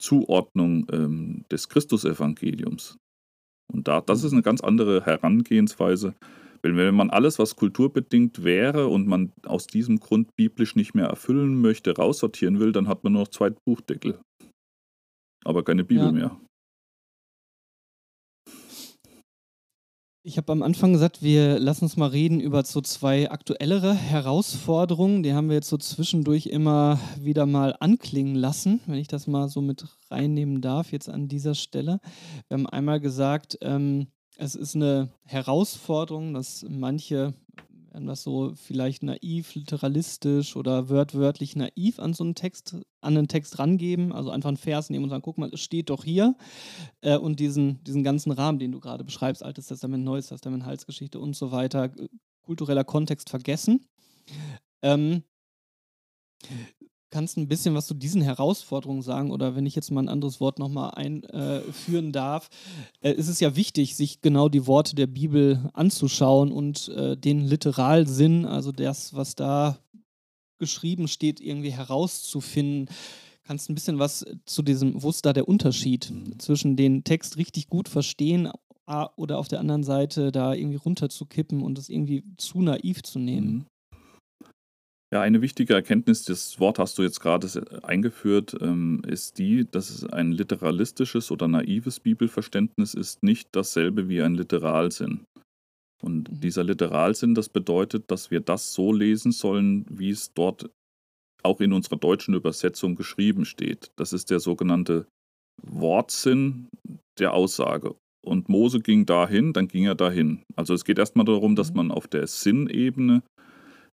[0.00, 2.96] Zuordnung ähm, des Christusevangeliums.
[3.72, 6.14] Und da, das ist eine ganz andere Herangehensweise.
[6.62, 11.06] Wenn, wenn man alles, was kulturbedingt wäre und man aus diesem Grund biblisch nicht mehr
[11.06, 14.20] erfüllen möchte, raussortieren will, dann hat man nur noch zwei Buchdeckel.
[15.44, 16.12] Aber keine Bibel ja.
[16.12, 16.40] mehr.
[20.24, 25.24] Ich habe am Anfang gesagt, wir lassen uns mal reden über so zwei aktuellere Herausforderungen.
[25.24, 29.48] Die haben wir jetzt so zwischendurch immer wieder mal anklingen lassen, wenn ich das mal
[29.48, 31.98] so mit reinnehmen darf, jetzt an dieser Stelle.
[32.46, 34.06] Wir haben einmal gesagt, ähm,
[34.36, 37.34] es ist eine Herausforderung, dass manche
[37.92, 43.28] werden das so vielleicht naiv, literalistisch oder wörtwörtlich naiv an so einen Text, an einen
[43.28, 46.34] Text rangeben, also einfach einen Vers nehmen und sagen, guck mal, es steht doch hier
[47.02, 51.20] äh, und diesen, diesen ganzen Rahmen, den du gerade beschreibst, Altes Testament, Neues Testament, Heilsgeschichte
[51.20, 51.92] und so weiter,
[52.42, 53.86] kultureller Kontext vergessen.
[54.80, 55.22] Ähm,
[57.12, 60.08] kannst du ein bisschen was zu diesen Herausforderungen sagen oder wenn ich jetzt mal ein
[60.08, 62.48] anderes Wort nochmal einführen äh, darf,
[63.00, 67.46] äh, ist es ja wichtig, sich genau die Worte der Bibel anzuschauen und äh, den
[67.46, 69.78] Literalsinn, also das, was da
[70.58, 72.88] geschrieben steht, irgendwie herauszufinden.
[73.44, 77.36] Kannst du ein bisschen was zu diesem, wo ist da der Unterschied zwischen den Text
[77.36, 78.50] richtig gut verstehen
[79.16, 83.66] oder auf der anderen Seite da irgendwie runterzukippen und es irgendwie zu naiv zu nehmen?
[85.12, 87.46] Ja, eine wichtige Erkenntnis, das Wort hast du jetzt gerade
[87.82, 94.34] eingeführt, ähm, ist die, dass ein literalistisches oder naives Bibelverständnis ist nicht dasselbe wie ein
[94.34, 95.26] Literalsinn.
[96.02, 96.40] Und mhm.
[96.40, 100.70] dieser Literalsinn, das bedeutet, dass wir das so lesen sollen, wie es dort
[101.42, 103.90] auch in unserer deutschen Übersetzung geschrieben steht.
[103.96, 105.06] Das ist der sogenannte
[105.62, 106.68] Wortsinn
[107.18, 107.94] der Aussage.
[108.24, 110.42] und Mose ging dahin, dann ging er dahin.
[110.54, 111.76] Also es geht erstmal darum, dass mhm.
[111.76, 113.22] man auf der Sinnebene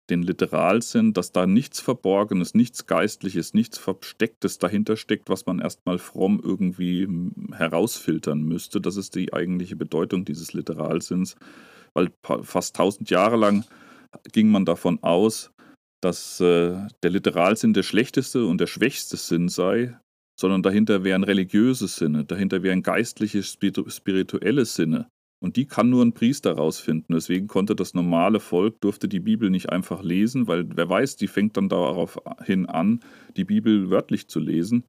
[0.09, 5.97] den Literalsinn, dass da nichts Verborgenes, nichts Geistliches, nichts Verstecktes dahinter steckt, was man erstmal
[5.97, 8.79] fromm irgendwie hm, herausfiltern müsste.
[8.81, 11.35] Das ist die eigentliche Bedeutung dieses Literalsinns,
[11.93, 12.09] weil
[12.43, 13.65] fast tausend Jahre lang
[14.31, 15.51] ging man davon aus,
[16.01, 19.97] dass äh, der Literalsinn der schlechteste und der schwächste Sinn sei,
[20.39, 25.09] sondern dahinter wären religiöse Sinne, dahinter wären geistliche, spirituelle Sinne.
[25.39, 27.13] Und die kann nur ein Priester rausfinden.
[27.13, 31.27] Deswegen konnte das normale Volk, durfte die Bibel nicht einfach lesen, weil wer weiß, die
[31.27, 33.01] fängt dann daraufhin an,
[33.35, 34.83] die Bibel wörtlich zu lesen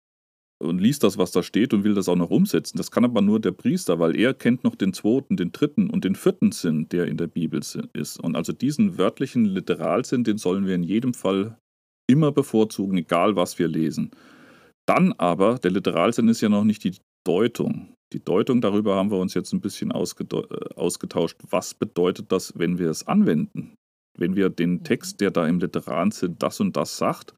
[0.60, 2.78] und liest das, was da steht und will das auch noch umsetzen.
[2.78, 6.04] Das kann aber nur der Priester, weil er kennt noch den zweiten, den dritten und
[6.04, 7.60] den vierten Sinn, der in der Bibel
[7.92, 8.18] ist.
[8.18, 11.58] Und also diesen wörtlichen Literalsinn, den sollen wir in jedem Fall
[12.08, 14.10] immer bevorzugen, egal was wir lesen.
[14.86, 16.96] Dann aber, der Literalsinn ist ja noch nicht die
[17.26, 17.94] Deutung.
[18.12, 21.36] Die Deutung darüber haben wir uns jetzt ein bisschen äh, ausgetauscht.
[21.50, 23.74] Was bedeutet das, wenn wir es anwenden?
[24.16, 24.84] Wenn wir den mhm.
[24.84, 27.34] Text, der da im Literalsinn das und das sagt,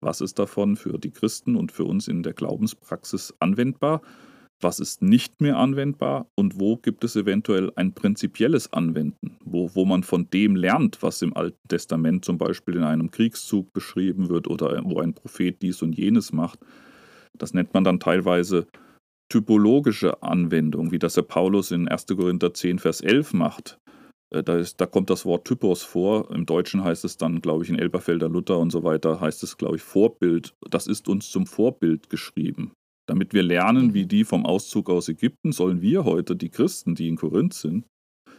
[0.00, 4.02] was ist davon für die Christen und für uns in der Glaubenspraxis anwendbar?
[4.60, 9.84] Was ist nicht mehr anwendbar und wo gibt es eventuell ein prinzipielles Anwenden, wo, wo
[9.84, 14.46] man von dem lernt, was im Alten Testament zum Beispiel in einem Kriegszug beschrieben wird
[14.46, 16.60] oder wo ein Prophet dies und jenes macht.
[17.36, 18.68] Das nennt man dann teilweise
[19.28, 22.06] typologische Anwendung, wie das der Paulus in 1.
[22.06, 23.78] Korinther 10, Vers 11 macht.
[24.32, 26.30] Äh, da, ist, da kommt das Wort Typos vor.
[26.30, 29.56] Im Deutschen heißt es dann, glaube ich, in Elberfelder Luther und so weiter, heißt es,
[29.56, 30.54] glaube ich, Vorbild.
[30.70, 32.72] Das ist uns zum Vorbild geschrieben.
[33.08, 37.08] Damit wir lernen, wie die vom Auszug aus Ägypten, sollen wir heute, die Christen, die
[37.08, 37.84] in Korinth sind,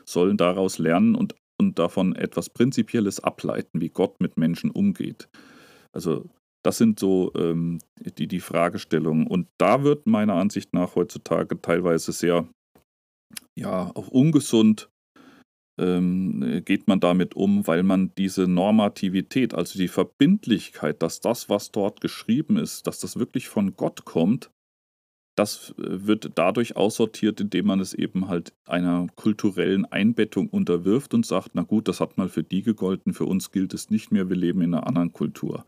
[0.06, 5.30] sollen daraus lernen und, und davon etwas Prinzipielles ableiten, wie Gott mit Menschen umgeht.
[5.92, 6.30] Also
[6.64, 7.80] das sind so ähm,
[8.18, 9.28] die, die Fragestellungen.
[9.28, 12.48] Und da wird meiner Ansicht nach heutzutage teilweise sehr,
[13.56, 14.90] ja, auch ungesund
[15.80, 21.72] ähm, geht man damit um, weil man diese Normativität, also die Verbindlichkeit, dass das, was
[21.72, 24.52] dort geschrieben ist, dass das wirklich von Gott kommt,
[25.36, 31.26] das äh, wird dadurch aussortiert, indem man es eben halt einer kulturellen Einbettung unterwirft und
[31.26, 34.30] sagt, na gut, das hat mal für die gegolten, für uns gilt es nicht mehr,
[34.30, 35.66] wir leben in einer anderen Kultur.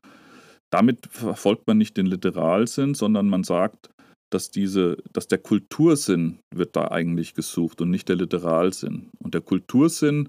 [0.76, 3.92] Damit verfolgt man nicht den Literalsinn, sondern man sagt,
[4.30, 9.10] dass, diese, dass der Kultursinn wird da eigentlich gesucht und nicht der Literalsinn.
[9.20, 10.28] Und der Kultursinn,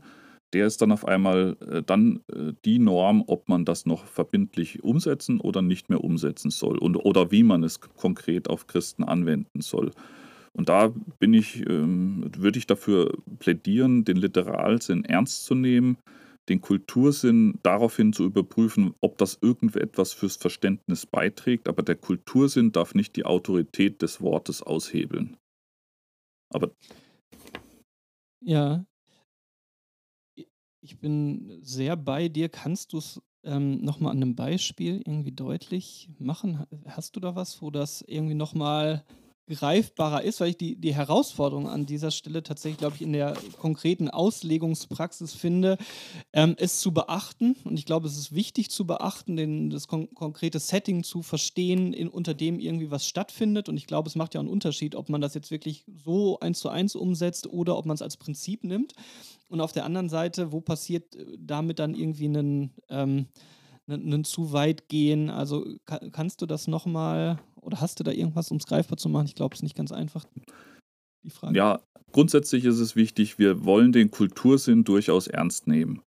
[0.53, 4.84] der ist dann auf einmal äh, dann äh, die Norm, ob man das noch verbindlich
[4.84, 9.62] umsetzen oder nicht mehr umsetzen soll und, oder wie man es konkret auf Christen anwenden
[9.62, 9.90] soll.
[10.53, 15.99] Und da bin ich, ähm, würde ich dafür plädieren, den Literalsinn ernst zu nehmen,
[16.49, 22.94] den Kultursinn daraufhin zu überprüfen, ob das irgendetwas fürs Verständnis beiträgt, aber der Kultursinn darf
[22.94, 25.36] nicht die Autorität des Wortes aushebeln.
[26.51, 26.70] Aber.
[28.44, 28.84] Ja.
[30.80, 32.49] Ich bin sehr bei dir.
[32.49, 36.64] Kannst du es ähm, nochmal an einem Beispiel irgendwie deutlich machen?
[36.86, 39.05] Hast du da was, wo das irgendwie nochmal
[39.49, 43.34] greifbarer ist, weil ich die, die Herausforderung an dieser Stelle tatsächlich, glaube ich, in der
[43.61, 45.78] konkreten Auslegungspraxis finde,
[46.32, 47.55] ähm, es zu beachten.
[47.64, 51.92] Und ich glaube, es ist wichtig zu beachten, den, das kon konkrete Setting zu verstehen,
[51.92, 53.68] in, unter dem irgendwie was stattfindet.
[53.68, 56.59] Und ich glaube, es macht ja einen Unterschied, ob man das jetzt wirklich so eins
[56.59, 58.94] zu eins umsetzt oder ob man es als Prinzip nimmt.
[59.49, 63.26] Und auf der anderen Seite, wo passiert äh, damit dann irgendwie ein, ähm,
[64.24, 65.30] zu weit gehen?
[65.30, 69.08] Also kann, kannst du das nochmal oder hast du da irgendwas, um es greifbar zu
[69.08, 69.26] machen?
[69.26, 70.24] Ich glaube, es ist nicht ganz einfach.
[71.24, 71.56] Die Frage.
[71.56, 71.80] Ja,
[72.12, 76.00] grundsätzlich ist es wichtig, wir wollen den Kultursinn durchaus ernst nehmen.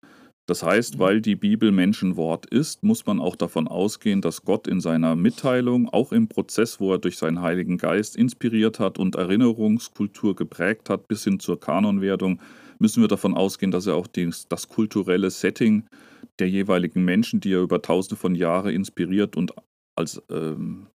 [0.46, 0.98] Das heißt, mhm.
[1.00, 5.88] weil die Bibel Menschenwort ist, muss man auch davon ausgehen, dass Gott in seiner Mitteilung,
[5.88, 11.09] auch im Prozess, wo er durch seinen Heiligen Geist inspiriert hat und Erinnerungskultur geprägt hat,
[11.09, 12.40] bis hin zur Kanonwerdung,
[12.78, 15.84] müssen wir davon ausgehen, dass er auch das kulturelle Setting
[16.38, 19.52] der jeweiligen Menschen, die er über tausende von Jahren inspiriert und
[19.96, 20.86] als ähm,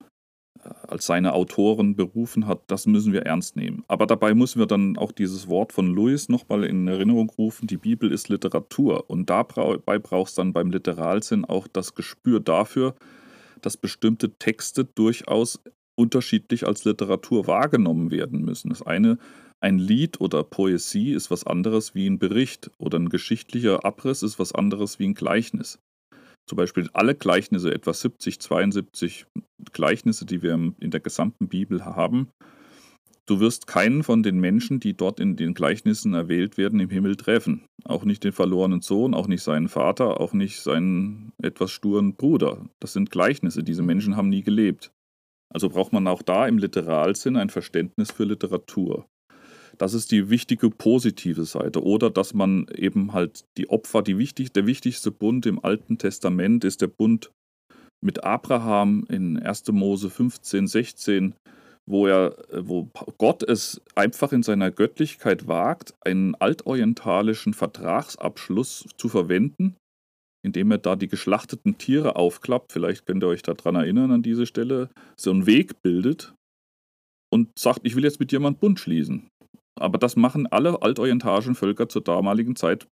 [0.88, 3.84] als seine Autoren berufen hat, das müssen wir ernst nehmen.
[3.88, 7.78] Aber dabei müssen wir dann auch dieses Wort von Lewis nochmal in Erinnerung rufen, die
[7.78, 9.10] Bibel ist Literatur.
[9.10, 12.96] Und dabei brauchst dann beim Literalsinn auch das Gespür dafür,
[13.62, 15.62] dass bestimmte Texte durchaus
[15.96, 18.70] unterschiedlich als Literatur wahrgenommen werden müssen.
[18.70, 19.18] Das eine,
[19.60, 24.40] ein Lied oder Poesie ist was anderes wie ein Bericht oder ein geschichtlicher Abriss ist
[24.40, 25.80] was anderes wie ein Gleichnis
[26.48, 29.26] zum Beispiel alle Gleichnisse, etwa 70, 72
[29.72, 32.30] Gleichnisse, die wir in der gesamten Bibel haben,
[33.26, 37.16] du wirst keinen von den Menschen, die dort in den Gleichnissen erwählt werden, im Himmel
[37.16, 37.66] treffen.
[37.86, 42.66] Auch nicht den verlorenen Sohn, auch nicht seinen Vater, auch nicht seinen etwas sturen Bruder.
[42.80, 44.92] Das sind Gleichnisse, diese Menschen haben nie gelebt.
[45.54, 49.08] Also braucht man auch da im Literalsinn ein Verständnis für Literatur.
[49.78, 51.84] Das ist die wichtige positive Seite.
[51.84, 56.64] Oder dass man eben halt die Opfer, die wichtig, der wichtigste Bund im Alten Testament
[56.64, 57.32] ist der Bund
[58.04, 59.72] mit Abraham in 1.
[59.72, 61.36] Mose 15, 16,
[61.86, 69.76] wo er, wo Gott es einfach in seiner Göttlichkeit wagt, einen altorientalischen Vertragsabschluss zu verwenden,
[70.46, 72.72] indem er da die geschlachteten Tiere aufklappt.
[72.72, 76.34] Vielleicht könnt ihr euch daran erinnern an diese Stelle, so einen Weg bildet
[77.32, 79.28] und sagt, ich will jetzt mit jemandem Bund schließen.
[79.80, 82.88] Aber das machen alle altorientalischen Völker zur damaligen Zeit,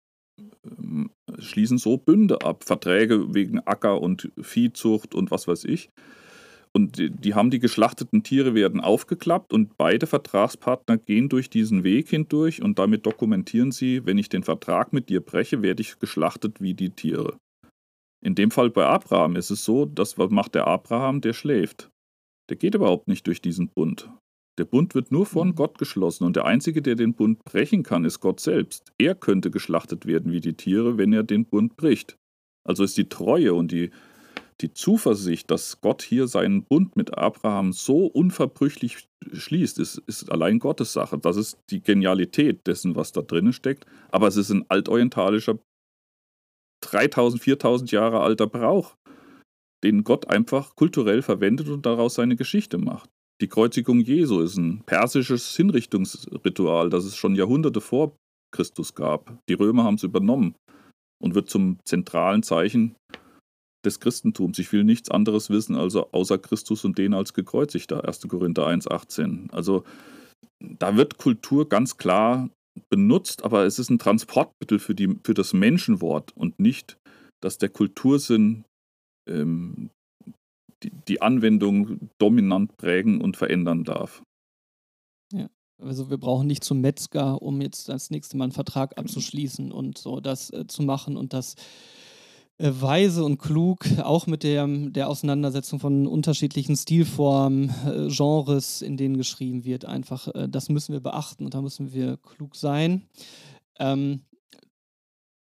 [0.65, 5.91] ähm, schließen so Bünde ab, Verträge wegen Acker- und Viehzucht und was weiß ich.
[6.73, 11.83] Und die, die, haben die geschlachteten Tiere werden aufgeklappt und beide Vertragspartner gehen durch diesen
[11.83, 15.99] Weg hindurch und damit dokumentieren sie, wenn ich den Vertrag mit dir breche, werde ich
[15.99, 17.37] geschlachtet wie die Tiere.
[18.23, 21.21] In dem Fall bei Abraham ist es so, dass was macht der Abraham?
[21.21, 21.91] Der schläft.
[22.51, 24.11] Der geht überhaupt nicht durch diesen Bund.
[24.59, 25.55] Der Bund wird nur von mhm.
[25.55, 28.93] Gott geschlossen und der Einzige, der den Bund brechen kann, ist Gott selbst.
[28.99, 32.19] Er könnte geschlachtet werden wie die Tiere, wenn er den Bund bricht.
[32.65, 33.91] Also ist die Treue und die,
[34.61, 40.59] die Zuversicht, dass Gott hier seinen Bund mit Abraham so unverbrüchlich schließt, ist, ist allein
[40.59, 41.19] Gottes Sache.
[41.19, 43.87] Das ist die Genialität dessen, was da drinnen steckt.
[44.11, 45.59] Aber es ist ein altorientalischer,
[46.83, 48.97] 3000, 4000 Jahre alter Brauch,
[49.85, 53.11] den Gott einfach kulturell verwendet und daraus seine Geschichte macht.
[53.41, 58.15] Die Kreuzigung Jesu ist ein persisches Hinrichtungsritual, das es schon Jahrhunderte vor
[58.55, 59.39] Christus gab.
[59.49, 60.55] Die Römer haben es übernommen
[61.23, 62.97] und wird zum zentralen Zeichen
[63.85, 64.59] des Christentums.
[64.59, 68.05] Ich will nichts anderes wissen, also außer Christus und den als gekreuzigter.
[68.07, 68.29] 1.
[68.29, 69.51] Korinther 1,18.
[69.53, 69.85] Also
[70.63, 72.51] da wird Kultur ganz klar
[72.91, 76.99] benutzt, aber es ist ein Transportmittel für, die, für das Menschenwort und nicht,
[77.43, 78.65] dass der Kultursinn
[79.29, 79.91] ähm,
[80.83, 84.23] die, die Anwendung dominant prägen und verändern darf.
[85.33, 85.49] Ja.
[85.79, 89.03] Also wir brauchen nicht zum Metzger, um jetzt das nächste Mal einen Vertrag genau.
[89.03, 91.57] abzuschließen und so das äh, zu machen und das
[92.59, 98.99] äh, weise und klug, auch mit der, der Auseinandersetzung von unterschiedlichen Stilformen, äh, Genres, in
[98.99, 99.87] denen geschrieben wird.
[99.87, 103.03] Einfach, äh, das müssen wir beachten und da müssen wir klug sein.
[103.79, 104.21] Ähm,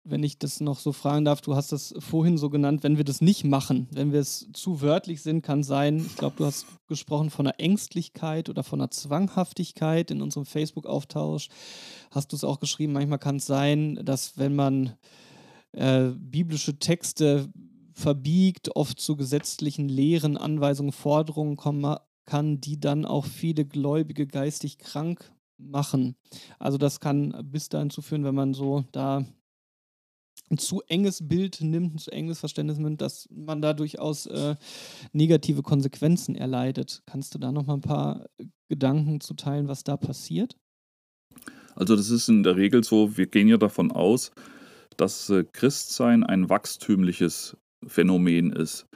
[0.05, 3.05] wenn ich das noch so fragen darf, du hast das vorhin so genannt, wenn wir
[3.05, 6.66] das nicht machen, wenn wir es zu wörtlich sind, kann sein, ich glaube, du hast
[6.86, 11.48] gesprochen von einer Ängstlichkeit oder von einer Zwanghaftigkeit in unserem Facebook-Austausch.
[12.11, 14.92] Hast du es auch geschrieben, manchmal kann es sein, dass wenn man
[15.72, 17.48] äh, biblische Texte
[17.94, 21.96] verbiegt, oft zu gesetzlichen Lehren, Anweisungen, Forderungen kommen
[22.26, 26.16] kann, die dann auch viele Gläubige geistig krank machen.
[26.59, 29.24] Also das kann bis dahin zu führen, wenn man so da
[30.51, 34.57] ein zu enges Bild nimmt, ein zu enges Verständnis nimmt, dass man da durchaus äh,
[35.12, 37.03] negative Konsequenzen erleidet.
[37.07, 38.26] Kannst du da noch mal ein paar
[38.68, 40.57] Gedanken zu teilen, was da passiert?
[41.74, 44.30] Also das ist in der Regel so, wir gehen ja davon aus,
[44.97, 48.86] dass äh, Christsein ein wachstümliches Phänomen ist.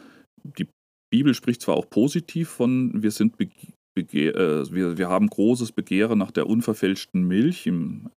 [0.43, 0.69] Die
[1.11, 3.51] Bibel spricht zwar auch positiv von, wir sind äh,
[3.97, 8.11] wir, wir haben großes Begehren nach der unverfälschten Milch, im,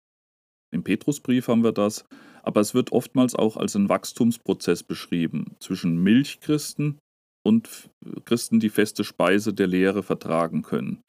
[0.71, 2.05] im Petrusbrief haben wir das,
[2.43, 6.99] aber es wird oftmals auch als ein Wachstumsprozess beschrieben zwischen Milchchristen
[7.43, 7.89] und
[8.25, 11.01] Christen, die feste Speise der Lehre vertragen können.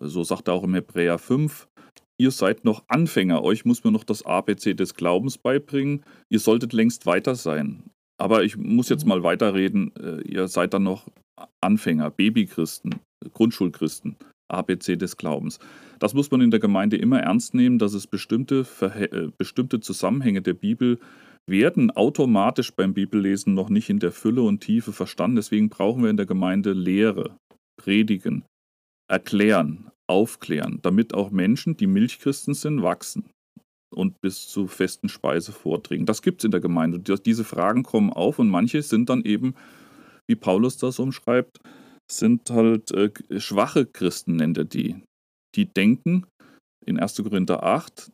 [0.00, 1.68] So sagt er auch im Hebräer 5,
[2.20, 6.72] ihr seid noch Anfänger, euch muss man noch das ABC des Glaubens beibringen, ihr solltet
[6.72, 7.84] längst weiter sein.
[8.20, 11.08] Aber ich muss jetzt mal weiterreden, äh, ihr seid dann noch
[11.60, 12.96] Anfänger, Babychristen,
[13.32, 14.16] Grundschulchristen.
[14.48, 15.58] ABC des Glaubens.
[15.98, 20.42] Das muss man in der Gemeinde immer ernst nehmen, dass es bestimmte, äh, bestimmte Zusammenhänge
[20.42, 20.98] der Bibel
[21.46, 25.36] werden automatisch beim Bibellesen noch nicht in der Fülle und Tiefe verstanden.
[25.36, 27.36] Deswegen brauchen wir in der Gemeinde Lehre,
[27.80, 28.44] Predigen,
[29.10, 33.30] Erklären, Aufklären, damit auch Menschen, die Milchchristen sind, wachsen
[33.90, 36.06] und bis zu festen Speise vordringen.
[36.06, 36.98] Das gibt es in der Gemeinde.
[37.00, 39.54] Diese Fragen kommen auf und manche sind dann eben,
[40.26, 41.58] wie Paulus das umschreibt,
[42.10, 45.02] sind halt äh, schwache Christen, nennt er die.
[45.54, 46.26] Die denken
[46.84, 47.16] in 1.
[47.16, 48.10] Korinther 8,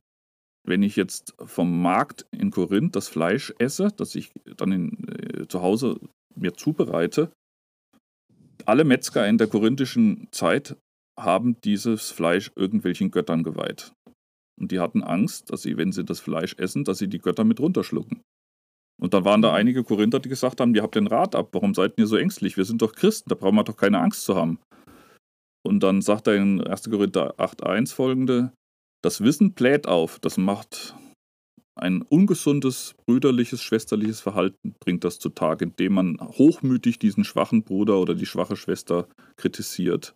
[0.67, 5.47] wenn ich jetzt vom Markt in Korinth das Fleisch esse, das ich dann in, äh,
[5.47, 6.01] zu Hause
[6.35, 7.31] mir zubereite,
[8.67, 10.77] alle Metzger in der korinthischen Zeit
[11.19, 13.93] haben dieses Fleisch irgendwelchen Göttern geweiht.
[14.59, 17.45] Und die hatten Angst, dass sie, wenn sie das Fleisch essen, dass sie die Götter
[17.45, 18.23] mit runterschlucken.
[19.01, 21.75] Und dann waren da einige Korinther, die gesagt haben, ihr habt den Rat ab, warum
[21.75, 22.57] seid ihr so ängstlich?
[22.57, 24.59] Wir sind doch Christen, da brauchen wir doch keine Angst zu haben.
[25.67, 26.91] Und dann sagt er in 1.
[26.91, 28.53] Korinther 8.1 folgende,
[29.03, 30.95] das Wissen bläht auf, das macht
[31.77, 38.15] ein ungesundes, brüderliches, schwesterliches Verhalten, bringt das zutage, indem man hochmütig diesen schwachen Bruder oder
[38.15, 40.15] die schwache Schwester kritisiert.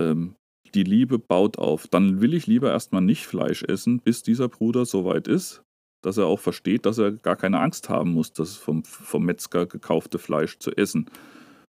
[0.00, 0.34] Ähm,
[0.74, 1.86] die Liebe baut auf.
[1.88, 5.62] Dann will ich lieber erstmal nicht Fleisch essen, bis dieser Bruder so weit ist,
[6.02, 9.66] dass er auch versteht, dass er gar keine Angst haben muss, das vom, vom Metzger
[9.66, 11.06] gekaufte Fleisch zu essen.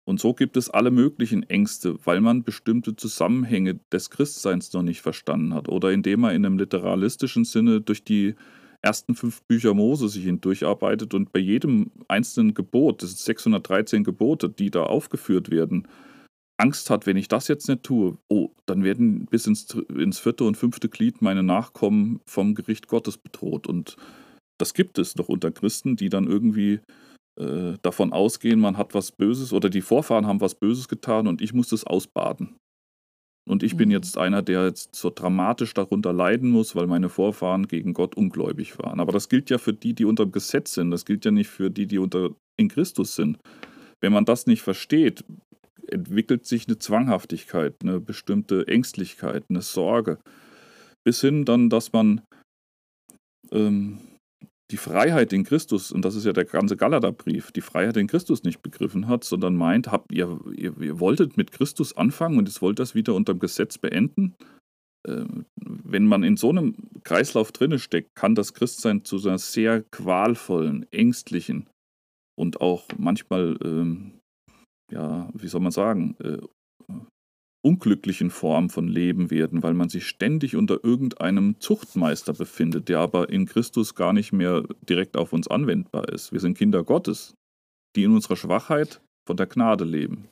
[0.05, 5.03] Und so gibt es alle möglichen Ängste, weil man bestimmte Zusammenhänge des Christseins noch nicht
[5.03, 8.35] verstanden hat oder indem man in einem literalistischen Sinne durch die
[8.83, 14.49] ersten fünf Bücher Mose sich hindurcharbeitet und bei jedem einzelnen Gebot, das sind 613 Gebote,
[14.49, 15.87] die da aufgeführt werden,
[16.61, 20.45] Angst hat, wenn ich das jetzt nicht tue, oh, dann werden bis ins, ins vierte
[20.45, 23.67] und fünfte Glied meine Nachkommen vom Gericht Gottes bedroht.
[23.67, 23.97] Und
[24.59, 26.81] das gibt es noch unter Christen, die dann irgendwie
[27.39, 31.41] äh, davon ausgehen, man hat was Böses oder die Vorfahren haben was Böses getan und
[31.41, 32.57] ich muss das ausbaden.
[33.49, 33.79] Und ich mhm.
[33.79, 38.17] bin jetzt einer, der jetzt so dramatisch darunter leiden muss, weil meine Vorfahren gegen Gott
[38.17, 39.01] ungläubig waren.
[39.01, 40.91] Aber das gilt ja für die, die unter dem Gesetz sind.
[40.91, 43.39] Das gilt ja nicht für die, die unter in Christus sind.
[44.01, 45.25] Wenn man das nicht versteht,
[45.93, 50.19] entwickelt sich eine Zwanghaftigkeit, eine bestimmte Ängstlichkeit, eine Sorge.
[51.05, 52.23] Bis hin dann, dass man
[53.51, 54.01] ähm,
[54.71, 58.45] die Freiheit in Christus, und das ist ja der ganze Galaterbrief, die Freiheit in Christus
[58.45, 62.63] nicht begriffen hat, sondern meint, habt ihr, ihr, ihr wolltet mit Christus anfangen und jetzt
[62.63, 64.35] wollt das wieder unter dem Gesetz beenden.
[65.07, 65.25] Äh,
[65.57, 70.87] wenn man in so einem Kreislauf drinne steckt, kann das Christsein zu einer sehr qualvollen,
[70.93, 71.67] ängstlichen
[72.39, 74.20] und auch manchmal ähm,
[74.91, 76.39] ja, wie soll man sagen, äh,
[77.63, 83.29] unglücklichen Form von Leben werden, weil man sich ständig unter irgendeinem Zuchtmeister befindet, der aber
[83.29, 86.33] in Christus gar nicht mehr direkt auf uns anwendbar ist.
[86.33, 87.35] Wir sind Kinder Gottes,
[87.97, 90.29] die in unserer Schwachheit von der Gnade leben.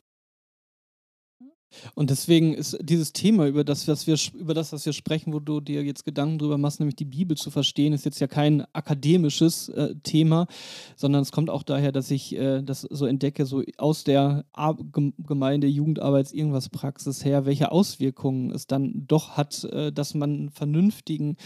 [1.93, 5.39] Und deswegen ist dieses Thema, über das, was wir, über das, was wir sprechen, wo
[5.39, 8.65] du dir jetzt Gedanken drüber machst, nämlich die Bibel zu verstehen, ist jetzt ja kein
[8.73, 10.47] akademisches äh, Thema,
[10.95, 14.77] sondern es kommt auch daher, dass ich äh, das so entdecke, so aus der Ar
[15.19, 20.49] Gemeinde, Jugendarbeits, irgendwas Praxis her, welche Auswirkungen es dann doch hat, äh, dass man einen
[20.49, 21.37] vernünftigen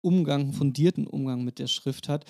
[0.00, 2.24] Umgang, fundierten Umgang mit der Schrift hat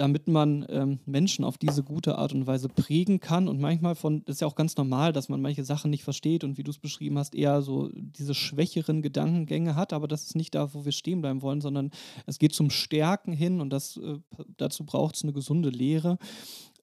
[0.00, 3.48] damit man ähm, Menschen auf diese gute Art und Weise prägen kann.
[3.48, 6.42] Und manchmal von, das ist ja auch ganz normal, dass man manche Sachen nicht versteht
[6.42, 10.36] und wie du es beschrieben hast, eher so diese schwächeren Gedankengänge hat, aber das ist
[10.36, 11.90] nicht da, wo wir stehen bleiben wollen, sondern
[12.24, 14.16] es geht zum Stärken hin und das, äh,
[14.56, 16.16] dazu braucht es eine gesunde Lehre,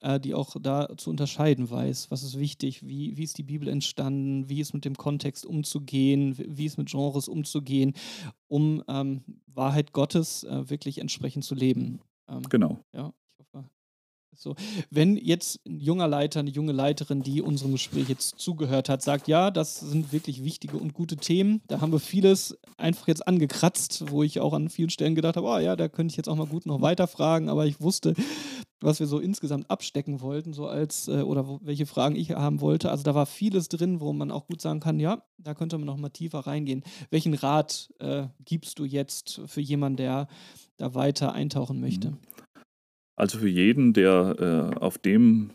[0.01, 3.67] äh, die auch da zu unterscheiden weiß, was ist wichtig, wie, wie ist die Bibel
[3.67, 7.93] entstanden, wie ist mit dem Kontext umzugehen, wie ist mit Genres umzugehen,
[8.47, 11.99] um ähm, Wahrheit Gottes äh, wirklich entsprechend zu leben.
[12.29, 12.79] Ähm, genau.
[12.93, 13.69] Ja, ich hoffe.
[14.35, 14.55] So,
[14.91, 19.27] wenn jetzt ein junger Leiter, eine junge Leiterin, die unserem Gespräch jetzt zugehört hat, sagt,
[19.27, 24.11] ja, das sind wirklich wichtige und gute Themen, da haben wir vieles einfach jetzt angekratzt,
[24.11, 26.35] wo ich auch an vielen Stellen gedacht habe, oh ja, da könnte ich jetzt auch
[26.35, 28.13] mal gut noch weiter fragen, aber ich wusste,
[28.79, 32.61] was wir so insgesamt abstecken wollten, so als, äh, oder wo, welche Fragen ich haben
[32.61, 32.91] wollte.
[32.91, 35.87] Also da war vieles drin, wo man auch gut sagen kann, ja, da könnte man
[35.87, 36.83] noch mal tiefer reingehen.
[37.09, 40.27] Welchen Rat äh, gibst du jetzt für jemanden, der
[40.77, 42.11] da weiter eintauchen möchte?
[42.11, 42.17] Mhm.
[43.15, 45.51] Also für jeden, der äh, auf dem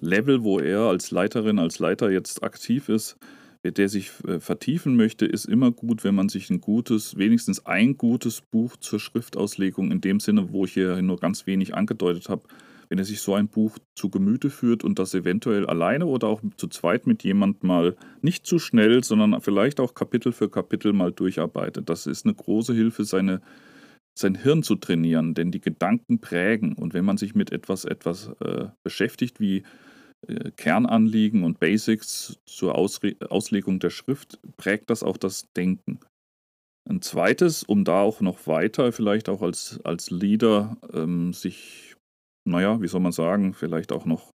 [0.00, 3.16] Level, wo er als Leiterin, als Leiter jetzt aktiv ist,
[3.64, 7.96] der sich äh, vertiefen möchte, ist immer gut, wenn man sich ein gutes, wenigstens ein
[7.96, 12.42] gutes Buch zur Schriftauslegung in dem Sinne, wo ich hier nur ganz wenig angedeutet habe,
[12.88, 16.40] wenn er sich so ein Buch zu Gemüte führt und das eventuell alleine oder auch
[16.56, 21.12] zu zweit mit jemand mal nicht zu schnell, sondern vielleicht auch Kapitel für Kapitel mal
[21.12, 21.88] durcharbeitet.
[21.88, 23.40] Das ist eine große Hilfe, seine
[24.18, 26.74] sein Hirn zu trainieren, denn die Gedanken prägen.
[26.74, 29.62] Und wenn man sich mit etwas, etwas äh, beschäftigt wie
[30.26, 36.00] äh, Kernanliegen und Basics zur Ausre Auslegung der Schrift, prägt das auch das Denken.
[36.88, 41.96] Ein zweites, um da auch noch weiter, vielleicht auch als, als Leader, ähm, sich,
[42.48, 44.30] naja, wie soll man sagen, vielleicht auch noch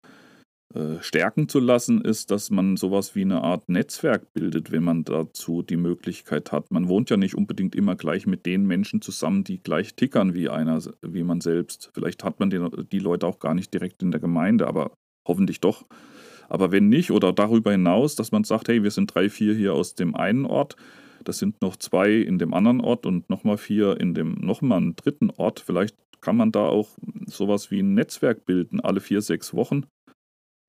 [0.75, 5.03] äh, stärken zu lassen, ist, dass man sowas wie eine Art Netzwerk bildet, wenn man
[5.03, 6.69] dazu die Möglichkeit hat.
[6.69, 10.47] Man wohnt ja nicht unbedingt immer gleich mit den Menschen zusammen, die gleich tickern wie
[10.47, 11.89] einer, wie man selbst.
[11.95, 14.91] Vielleicht hat man den, die Leute auch gar nicht direkt in der Gemeinde, aber
[15.27, 15.87] hoffentlich doch.
[16.49, 19.73] Aber wenn nicht oder darüber hinaus, dass man sagt, hey, wir sind drei, vier hier
[19.73, 20.75] aus dem einen Ort,
[21.23, 24.95] das sind noch zwei in dem anderen Ort und nochmal vier in dem nochmal einen
[24.95, 25.61] dritten Ort.
[25.65, 26.89] Vielleicht kann man da auch
[27.25, 29.85] sowas wie ein Netzwerk bilden, alle vier, sechs Wochen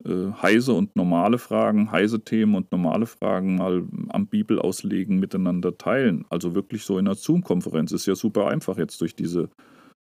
[0.04, 5.76] äh, heiße und normale Fragen, heiße Themen und normale Fragen mal am Bibel auslegen, miteinander
[5.76, 6.24] teilen.
[6.30, 7.92] Also wirklich so in einer Zoom-Konferenz.
[7.92, 9.50] Ist ja super einfach jetzt durch diese,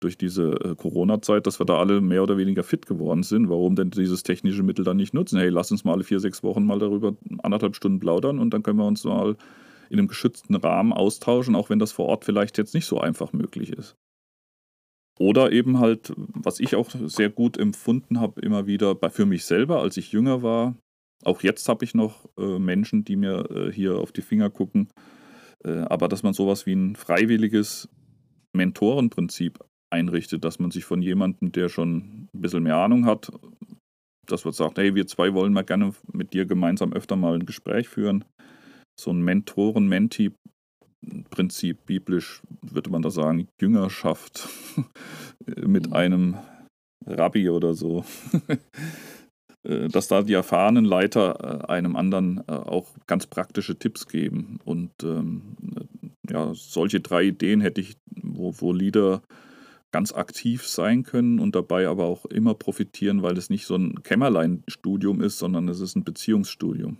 [0.00, 3.48] durch diese äh, Corona-Zeit, dass wir da alle mehr oder weniger fit geworden sind.
[3.48, 5.38] Warum denn dieses technische Mittel dann nicht nutzen?
[5.38, 8.62] Hey, lass uns mal alle vier, sechs Wochen mal darüber anderthalb Stunden plaudern und dann
[8.62, 9.36] können wir uns mal
[9.90, 13.32] in einem geschützten Rahmen austauschen, auch wenn das vor Ort vielleicht jetzt nicht so einfach
[13.32, 13.96] möglich ist.
[15.18, 19.44] Oder eben halt, was ich auch sehr gut empfunden habe, immer wieder bei, für mich
[19.44, 20.76] selber, als ich jünger war.
[21.24, 24.88] Auch jetzt habe ich noch äh, Menschen, die mir äh, hier auf die Finger gucken.
[25.64, 27.88] Äh, aber dass man sowas wie ein freiwilliges
[28.56, 29.60] Mentorenprinzip
[29.90, 33.30] einrichtet, dass man sich von jemandem, der schon ein bisschen mehr Ahnung hat,
[34.26, 37.46] dass man sagt, hey, wir zwei wollen mal gerne mit dir gemeinsam öfter mal ein
[37.46, 38.24] Gespräch führen.
[38.98, 39.22] So ein
[41.02, 44.48] Mentoren-Menti-Prinzip, biblisch würde man da sagen, Jüngerschaft
[45.56, 45.92] mit mhm.
[45.92, 46.36] einem
[47.06, 48.04] Rabbi oder so.
[49.64, 54.58] Äh, dass da die erfahrenen Leiter äh, einem anderen äh, auch ganz praktische Tipps geben.
[54.64, 55.54] Und ähm,
[56.28, 59.22] ja, solche drei Ideen hätte ich, wo, wo Leader
[59.92, 64.02] ganz aktiv sein können und dabei aber auch immer profitieren, weil es nicht so ein
[64.02, 66.98] Kämmerlein-Studium ist, sondern es ist ein Beziehungsstudium.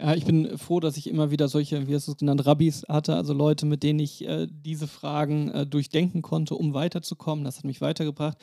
[0.00, 2.84] Ja, ich bin froh, dass ich immer wieder solche, wie hast du es genannt, Rabbis
[2.88, 7.44] hatte, also Leute, mit denen ich äh, diese Fragen äh, durchdenken konnte, um weiterzukommen.
[7.44, 8.38] Das hat mich weitergebracht.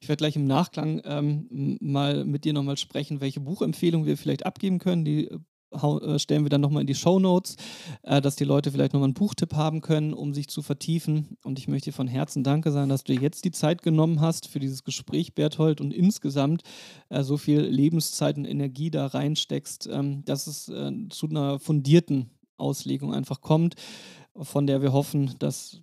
[0.00, 4.46] Ich werde gleich im Nachklang ähm, mal mit dir nochmal sprechen, welche Buchempfehlungen wir vielleicht
[4.46, 5.04] abgeben können.
[5.04, 5.38] Die äh,
[6.16, 7.56] stellen wir dann nochmal in die Show Notes,
[8.02, 11.36] äh, dass die Leute vielleicht nochmal einen Buchtipp haben können, um sich zu vertiefen.
[11.44, 14.20] Und ich möchte dir von Herzen Danke sagen, dass du dir jetzt die Zeit genommen
[14.20, 16.62] hast für dieses Gespräch, Berthold, und insgesamt
[17.08, 20.70] äh, so viel Lebenszeit und Energie da reinsteckst, ähm, dass es
[21.10, 23.74] zu einer fundierten Auslegung einfach kommt,
[24.36, 25.80] von der wir hoffen, dass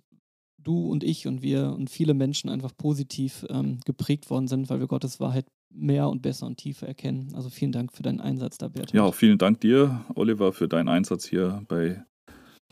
[0.58, 4.80] du und ich und wir und viele Menschen einfach positiv ähm, geprägt worden sind, weil
[4.80, 7.32] wir Gottes Wahrheit mehr und besser und tiefer erkennen.
[7.34, 8.94] Also vielen Dank für deinen Einsatz da, Bertolt.
[8.94, 12.04] Ja, auch vielen Dank dir, Oliver, für deinen Einsatz hier bei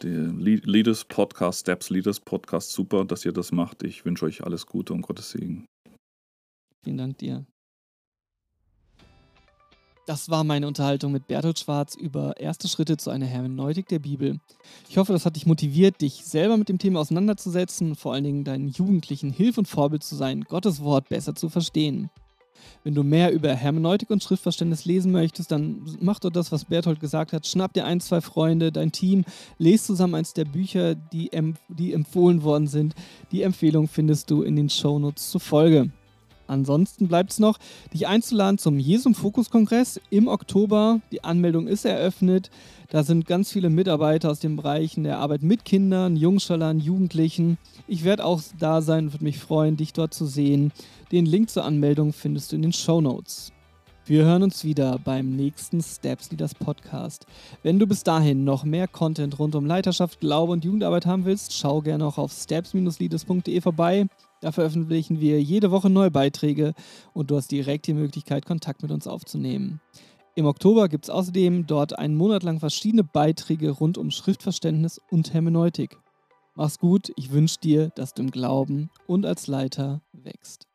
[0.03, 2.73] dem Leaders Podcast, Steps Leaders Podcast.
[2.73, 3.83] Super, dass ihr das macht.
[3.83, 5.65] Ich wünsche euch alles Gute und Gottes Segen.
[6.85, 7.47] Vielen Dank dir.
[10.07, 14.39] Das war meine Unterhaltung mit Bertolt Schwarz über erste Schritte zu einer Hermeneutik der Bibel.
[14.89, 18.45] Ich hoffe, das hat dich motiviert, dich selber mit dem Thema auseinanderzusetzen vor allen Dingen
[18.45, 22.09] deinen Jugendlichen Hilfe und Vorbild zu sein, Gottes Wort besser zu verstehen.
[22.85, 27.01] Wenn du mehr über Hermeneutik und Schriftverständnis lesen möchtest, dann mach doch das, was Berthold
[27.01, 27.47] gesagt hat.
[27.47, 29.25] Schnapp dir ein, zwei Freunde, dein Team,
[29.59, 31.31] lest zusammen eins der Bücher, die,
[31.69, 32.95] die empfohlen worden sind.
[33.33, 35.91] Die Empfehlung findest du in den Shownotes zur Folge.
[36.47, 37.59] Ansonsten bleibt es noch,
[37.93, 41.01] dich einzuladen zum Jesum Fokus Kongress im Oktober.
[41.13, 42.51] Die Anmeldung ist eröffnet.
[42.91, 47.59] Da sind ganz viele Mitarbeiter aus den Bereichen der Arbeit mit Kindern, Jungschalern, Jugendlichen.
[47.89, 50.73] Ich werde auch da sein und würde mich freuen, dich dort zu sehen.
[51.13, 53.53] Den Link zur Anmeldung findest du in den Show Notes.
[54.09, 57.27] Wir hören uns wieder beim nächsten Steps Leaders Podcast.
[57.65, 61.53] Wenn du bis dahin noch mehr Content rund um Leiterschaft, Glaube und Jugendarbeit haben willst,
[61.55, 64.07] schau gerne auch auf steps-leaders.de vorbei.
[64.41, 66.75] Da veröffentlichen wir jede Woche neue Beiträge
[67.15, 69.81] und du hast direkt die Möglichkeit, Kontakt mit uns aufzunehmen.
[70.35, 75.33] Im Oktober gibt es außerdem dort einen Monat lang verschiedene Beiträge rund um Schriftverständnis und
[75.33, 75.97] Hermeneutik.
[76.55, 80.67] Mach's gut, ich wünsche dir, dass du im Glauben und als Leiter wächst.